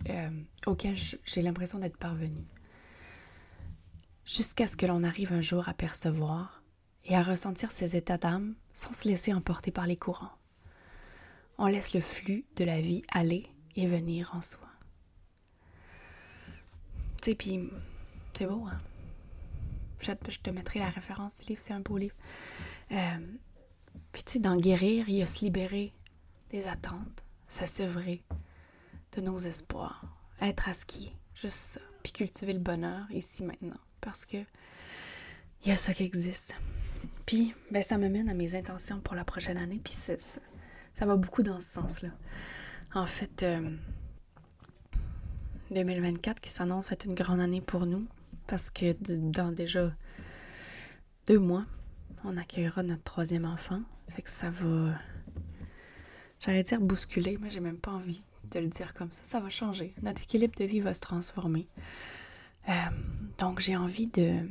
euh, 0.09 0.29
auquel 0.65 0.95
j'ai 1.25 1.41
l'impression 1.41 1.79
d'être 1.79 1.97
parvenue. 1.97 2.47
Jusqu'à 4.25 4.67
ce 4.67 4.75
que 4.75 4.85
l'on 4.85 5.03
arrive 5.03 5.31
un 5.31 5.41
jour 5.41 5.69
à 5.69 5.73
percevoir 5.73 6.61
et 7.05 7.15
à 7.15 7.23
ressentir 7.23 7.71
ces 7.71 7.95
états 7.95 8.17
d'âme 8.17 8.55
sans 8.73 8.93
se 8.93 9.07
laisser 9.07 9.33
emporter 9.33 9.71
par 9.71 9.87
les 9.87 9.97
courants. 9.97 10.33
On 11.57 11.67
laisse 11.67 11.93
le 11.93 12.01
flux 12.01 12.45
de 12.55 12.63
la 12.63 12.81
vie 12.81 13.03
aller 13.09 13.47
et 13.75 13.87
venir 13.87 14.31
en 14.35 14.41
soi. 14.41 14.67
Sais, 17.27 17.35
puis 17.35 17.59
c'est 18.31 18.47
beau, 18.47 18.65
hein? 18.71 18.79
Je 19.99 20.13
te 20.13 20.49
mettrai 20.49 20.79
la 20.79 20.89
référence 20.89 21.35
du 21.39 21.47
livre, 21.47 21.61
c'est 21.61 21.73
un 21.73 21.81
beau 21.81 21.97
livre. 21.97 22.15
Euh, 22.93 23.17
puis 24.13 24.23
tu 24.23 24.31
sais, 24.31 24.39
d'en 24.39 24.55
guérir, 24.55 25.09
il 25.09 25.15
y 25.15 25.21
a 25.21 25.25
se 25.25 25.43
libérer 25.43 25.91
des 26.51 26.67
attentes, 26.67 27.25
se 27.49 27.65
sevrer 27.65 28.23
de 29.11 29.19
nos 29.19 29.37
espoirs, 29.39 30.05
être 30.39 30.69
à 30.69 30.73
ce 30.73 30.85
qui 30.85 31.13
juste 31.35 31.57
ça. 31.57 31.81
Puis 32.01 32.13
cultiver 32.13 32.53
le 32.53 32.59
bonheur 32.59 33.11
ici 33.11 33.43
maintenant, 33.43 33.81
parce 33.99 34.25
que 34.25 34.37
il 34.37 35.67
y 35.67 35.71
a 35.71 35.75
ça 35.75 35.93
qui 35.93 36.03
existe. 36.03 36.55
Puis, 37.25 37.53
ben, 37.71 37.83
ça 37.83 37.97
me 37.97 38.07
mène 38.07 38.29
à 38.29 38.35
mes 38.35 38.55
intentions 38.55 39.01
pour 39.01 39.15
la 39.15 39.25
prochaine 39.25 39.57
année, 39.57 39.81
puis 39.83 39.91
ça, 39.91 40.13
ça 40.17 41.05
va 41.05 41.17
beaucoup 41.17 41.43
dans 41.43 41.59
ce 41.59 41.67
sens-là. 41.67 42.11
En 42.93 43.05
fait, 43.05 43.43
2024 45.71 46.37
euh, 46.37 46.39
qui 46.41 46.49
s'annonce 46.49 46.89
va 46.89 46.93
être 46.93 47.05
une 47.05 47.15
grande 47.15 47.39
année 47.39 47.61
pour 47.61 47.85
nous 47.85 48.05
parce 48.47 48.69
que 48.69 48.95
dans 49.03 49.51
déjà 49.51 49.91
deux 51.27 51.39
mois, 51.39 51.65
on 52.23 52.37
accueillera 52.37 52.83
notre 52.83 53.03
troisième 53.03 53.45
enfant. 53.45 53.81
Fait 54.09 54.21
que 54.21 54.29
ça 54.29 54.49
va. 54.49 54.93
J'allais 56.39 56.63
dire 56.63 56.79
bousculer, 56.79 57.37
mais 57.39 57.49
j'ai 57.49 57.59
même 57.59 57.79
pas 57.79 57.91
envie 57.91 58.23
de 58.51 58.59
le 58.59 58.67
dire 58.67 58.93
comme 58.93 59.11
ça. 59.11 59.21
Ça 59.23 59.39
va 59.39 59.49
changer. 59.49 59.93
Notre 60.01 60.21
équilibre 60.21 60.55
de 60.57 60.63
vie 60.63 60.79
va 60.79 60.93
se 60.93 61.01
transformer. 61.01 61.67
Euh, 62.69 62.73
donc, 63.37 63.59
j'ai 63.59 63.75
envie 63.75 64.07
de. 64.07 64.47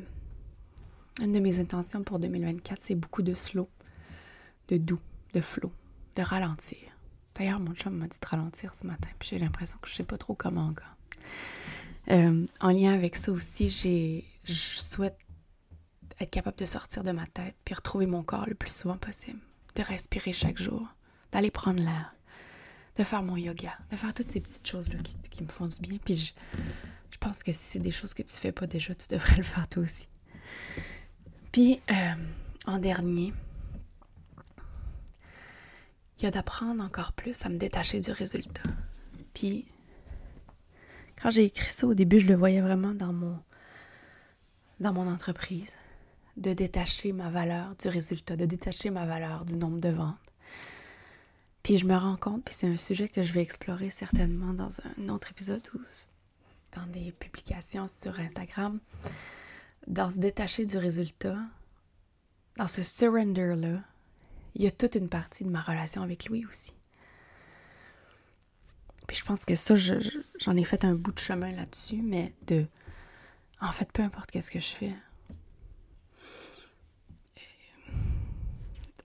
Une 1.23 1.33
de 1.33 1.41
mes 1.41 1.61
intentions 1.61 2.03
pour 2.03 2.19
2024, 2.19 2.79
c'est 2.83 2.95
beaucoup 2.95 3.23
de 3.23 3.33
slow, 3.33 3.71
de 4.69 4.77
doux, 4.77 5.01
de 5.33 5.41
flow, 5.41 5.73
de 6.15 6.21
ralentir. 6.21 6.79
D'ailleurs, 7.35 7.59
mon 7.59 7.73
chum 7.73 7.95
m'a 7.95 8.07
dit 8.07 8.19
de 8.21 8.27
ralentir 8.27 8.75
ce 8.75 8.87
matin, 8.87 9.09
puis 9.19 9.31
j'ai 9.31 9.39
l'impression 9.39 9.79
que 9.81 9.89
je 9.89 9.95
sais 9.95 10.05
pas 10.05 10.19
trop 10.19 10.35
comment 10.35 10.67
encore. 10.67 10.96
Euh, 12.11 12.47
en 12.61 12.71
lien 12.71 12.93
avec 12.93 13.17
ça 13.17 13.33
aussi, 13.33 13.69
je 14.45 14.53
souhaite 14.53 15.19
être 16.21 16.31
capable 16.31 16.59
de 16.59 16.65
sortir 16.65 17.03
de 17.03 17.11
ma 17.11 17.27
tête 17.27 17.57
puis 17.65 17.75
retrouver 17.75 18.07
mon 18.07 18.23
corps 18.23 18.47
le 18.47 18.55
plus 18.55 18.73
souvent 18.73 18.97
possible, 18.97 19.41
de 19.75 19.83
respirer 19.83 20.33
chaque 20.33 20.61
jour, 20.61 20.87
d'aller 21.33 21.51
prendre 21.51 21.81
l'air, 21.81 22.15
de 22.97 23.05
faire 23.05 23.23
mon 23.23 23.37
yoga, 23.37 23.77
de 23.91 23.97
faire 23.97 24.15
toutes 24.15 24.29
ces 24.29 24.41
petites 24.41 24.67
choses-là 24.67 24.99
qui, 25.31 25.43
me 25.43 25.49
font 25.49 25.67
du 25.67 25.79
bien. 25.81 25.99
Puis 26.03 26.17
je, 26.17 26.33
je, 27.11 27.19
pense 27.19 27.43
que 27.43 27.53
si 27.53 27.59
c'est 27.59 27.79
des 27.79 27.91
choses 27.91 28.15
que 28.15 28.23
tu 28.23 28.35
fais 28.35 28.53
pas 28.53 28.67
déjà, 28.67 28.95
tu 28.95 29.09
devrais 29.09 29.37
le 29.37 29.43
faire 29.43 29.69
toi 29.69 29.83
aussi. 29.83 30.09
Puis, 31.53 31.81
euh, 31.91 32.15
en 32.67 32.79
dernier, 32.79 33.33
il 36.19 36.25
y 36.25 36.27
a 36.27 36.31
d'apprendre 36.31 36.83
encore 36.83 37.13
plus 37.13 37.45
à 37.45 37.49
me 37.49 37.57
détacher 37.57 38.01
du 38.01 38.11
résultat. 38.11 38.71
Puis, 39.35 39.67
quand 41.21 41.31
j'ai 41.31 41.45
écrit 41.45 41.69
ça 41.69 41.87
au 41.87 41.95
début, 41.95 42.21
je 42.21 42.27
le 42.27 42.35
voyais 42.35 42.61
vraiment 42.61 42.95
dans 42.95 43.13
mon 43.13 43.39
dans 44.81 44.93
mon 44.93 45.11
entreprise, 45.11 45.73
de 46.37 46.53
détacher 46.53 47.13
ma 47.13 47.31
valeur 47.31 47.75
du 47.77 47.89
résultat, 47.89 48.37
de 48.37 48.45
détacher 48.45 48.91
ma 48.91 49.07
valeur 49.07 49.45
du 49.45 49.57
nombre 49.57 49.81
de 49.81 49.89
ventes. 49.89 50.17
Puis 51.63 51.79
je 51.79 51.87
me 51.87 51.97
rends 51.97 52.17
compte, 52.17 52.45
puis 52.45 52.55
c'est 52.55 52.69
un 52.69 52.77
sujet 52.77 53.09
que 53.09 53.23
je 53.23 53.33
vais 53.33 53.43
explorer 53.43 53.91
certainement 53.91 54.53
dans 54.53 54.69
un 54.99 55.09
autre 55.09 55.31
épisode 55.31 55.67
ou 55.75 55.81
dans 56.77 56.87
des 56.87 57.11
publications 57.13 57.89
sur 57.89 58.21
Instagram, 58.21 58.79
dans 59.87 60.11
se 60.11 60.19
détacher 60.19 60.67
du 60.67 60.77
résultat, 60.77 61.39
dans 62.57 62.69
ce 62.69 62.83
surrender-là, 62.83 63.81
il 64.55 64.63
y 64.63 64.67
a 64.67 64.71
toute 64.71 64.95
une 64.95 65.09
partie 65.09 65.45
de 65.45 65.51
ma 65.51 65.61
relation 65.61 66.03
avec 66.03 66.27
lui 66.27 66.47
aussi. 66.47 66.76
Puis 69.07 69.17
je 69.17 69.25
pense 69.25 69.45
que 69.45 69.55
ça, 69.55 69.75
j'en 69.77 70.57
ai 70.57 70.65
fait 70.65 70.85
un 70.85 70.95
bout 70.95 71.13
de 71.13 71.19
chemin 71.19 71.53
là-dessus, 71.53 72.03
mais 72.03 72.33
de. 72.47 72.67
En 73.61 73.73
fait, 73.73 73.91
peu 73.93 74.03
importe 74.03 74.31
qu'est-ce 74.31 74.51
que 74.51 74.61
je 74.61 74.67
fais. 74.67 74.95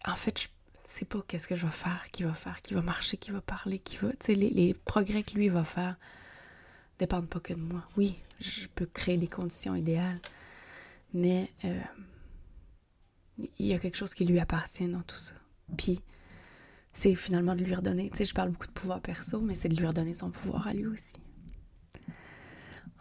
En 0.06 0.16
fait, 0.16 0.42
je 0.42 0.48
sais 0.84 1.06
pas 1.06 1.24
qu'est-ce 1.28 1.48
que 1.48 1.56
je 1.56 1.66
vais 1.66 1.72
faire, 1.72 2.04
qui 2.12 2.24
va 2.24 2.34
faire, 2.34 2.62
qui 2.62 2.74
va 2.74 2.82
marcher, 2.82 3.18
qui 3.18 3.32
va 3.32 3.42
parler, 3.42 3.80
qui 3.80 3.98
va. 3.98 4.10
Tu 4.12 4.18
sais, 4.22 4.36
les, 4.36 4.50
les, 4.50 4.74
progrès 4.74 5.24
que 5.24 5.36
lui 5.36 5.50
va 5.50 5.64
faire 5.64 5.96
dépendent 6.98 7.30
pas 7.30 7.40
que 7.40 7.54
de 7.54 7.60
moi. 7.60 7.84
Oui, 7.98 8.20
je 8.40 8.68
peux 8.68 8.88
créer 8.88 9.18
des 9.18 9.28
conditions 9.28 9.76
idéales, 9.76 10.20
mais 11.14 11.52
euh, 11.66 11.80
il 13.60 13.68
y 13.68 13.74
a 13.74 13.80
quelque 13.80 13.98
chose 13.98 14.14
qui 14.14 14.26
lui 14.26 14.40
appartient 14.40 14.88
dans 14.88 15.02
tout 15.02 15.16
ça. 15.16 15.34
Puis, 15.78 16.02
c'est 16.94 17.16
finalement 17.16 17.56
de 17.56 17.64
lui 17.64 17.76
redonner. 17.76 18.10
Tu 18.10 18.18
sais, 18.18 18.26
je 18.26 18.34
parle 18.34 18.50
beaucoup 18.52 18.68
de 18.68 18.72
pouvoir 18.72 19.02
perso, 19.02 19.40
mais 19.42 19.56
c'est 19.56 19.70
de 19.70 19.76
lui 19.76 19.88
redonner 19.88 20.14
son 20.14 20.30
pouvoir 20.32 20.68
à 20.68 20.74
lui 20.74 20.88
aussi. 20.88 21.14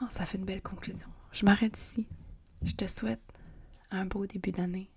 Oh, 0.03 0.07
ça 0.11 0.25
fait 0.25 0.39
une 0.39 0.45
belle 0.45 0.63
conclusion. 0.63 1.09
Je 1.33 1.45
m'arrête 1.45 1.77
ici. 1.77 2.07
Je 2.63 2.73
te 2.73 2.87
souhaite 2.87 3.21
un 3.91 4.07
beau 4.07 4.27
début 4.27 4.53
d'année. 4.53 4.91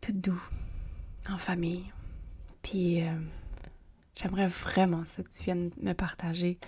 Tout 0.00 0.12
doux, 0.12 0.42
en 1.28 1.38
famille. 1.38 1.92
Puis, 2.62 3.02
euh, 3.02 3.20
j'aimerais 4.14 4.48
vraiment 4.48 5.04
ça 5.04 5.22
que 5.22 5.30
tu 5.30 5.42
viennes 5.42 5.70
me 5.80 5.92
partager. 5.92 6.58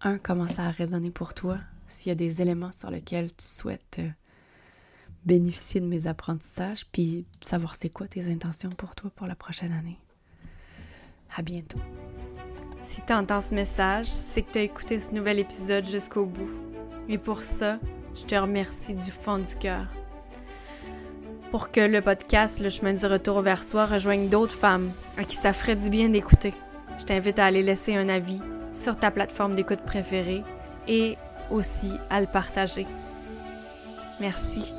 Un, 0.00 0.18
comment 0.18 0.48
ça 0.48 0.64
a 0.64 0.70
résonné 0.70 1.10
pour 1.10 1.34
toi. 1.34 1.58
S'il 1.86 2.08
y 2.08 2.12
a 2.12 2.16
des 2.16 2.42
éléments 2.42 2.72
sur 2.72 2.90
lesquels 2.90 3.34
tu 3.34 3.44
souhaites. 3.44 3.96
Euh, 3.98 4.10
bénéficier 5.26 5.80
de 5.80 5.86
mes 5.86 6.06
apprentissages, 6.06 6.86
puis 6.86 7.26
savoir 7.40 7.74
c'est 7.74 7.90
quoi 7.90 8.06
tes 8.06 8.30
intentions 8.30 8.70
pour 8.70 8.94
toi 8.94 9.10
pour 9.14 9.26
la 9.26 9.34
prochaine 9.34 9.72
année. 9.72 9.98
À 11.36 11.42
bientôt. 11.42 11.80
Si 12.80 13.02
tu 13.04 13.12
entends 13.12 13.40
ce 13.40 13.54
message, 13.54 14.06
c'est 14.06 14.42
que 14.42 14.52
tu 14.52 14.58
as 14.58 14.62
écouté 14.62 14.98
ce 14.98 15.10
nouvel 15.10 15.40
épisode 15.40 15.86
jusqu'au 15.86 16.24
bout. 16.24 16.50
Et 17.08 17.18
pour 17.18 17.42
ça, 17.42 17.78
je 18.14 18.24
te 18.24 18.34
remercie 18.36 18.94
du 18.94 19.10
fond 19.10 19.38
du 19.38 19.56
cœur. 19.56 19.86
Pour 21.50 21.70
que 21.70 21.80
le 21.80 22.00
podcast 22.00 22.60
Le 22.60 22.68
chemin 22.68 22.92
du 22.92 23.06
retour 23.06 23.40
vers 23.40 23.64
soi 23.64 23.86
rejoigne 23.86 24.28
d'autres 24.28 24.54
femmes 24.54 24.90
à 25.16 25.24
qui 25.24 25.36
ça 25.36 25.52
ferait 25.52 25.76
du 25.76 25.90
bien 25.90 26.08
d'écouter, 26.08 26.54
je 26.98 27.04
t'invite 27.04 27.38
à 27.38 27.46
aller 27.46 27.62
laisser 27.62 27.94
un 27.94 28.08
avis 28.08 28.40
sur 28.72 28.98
ta 28.98 29.10
plateforme 29.10 29.54
d'écoute 29.54 29.82
préférée 29.84 30.42
et 30.88 31.16
aussi 31.50 31.92
à 32.10 32.20
le 32.20 32.26
partager. 32.26 32.86
Merci 34.20 34.72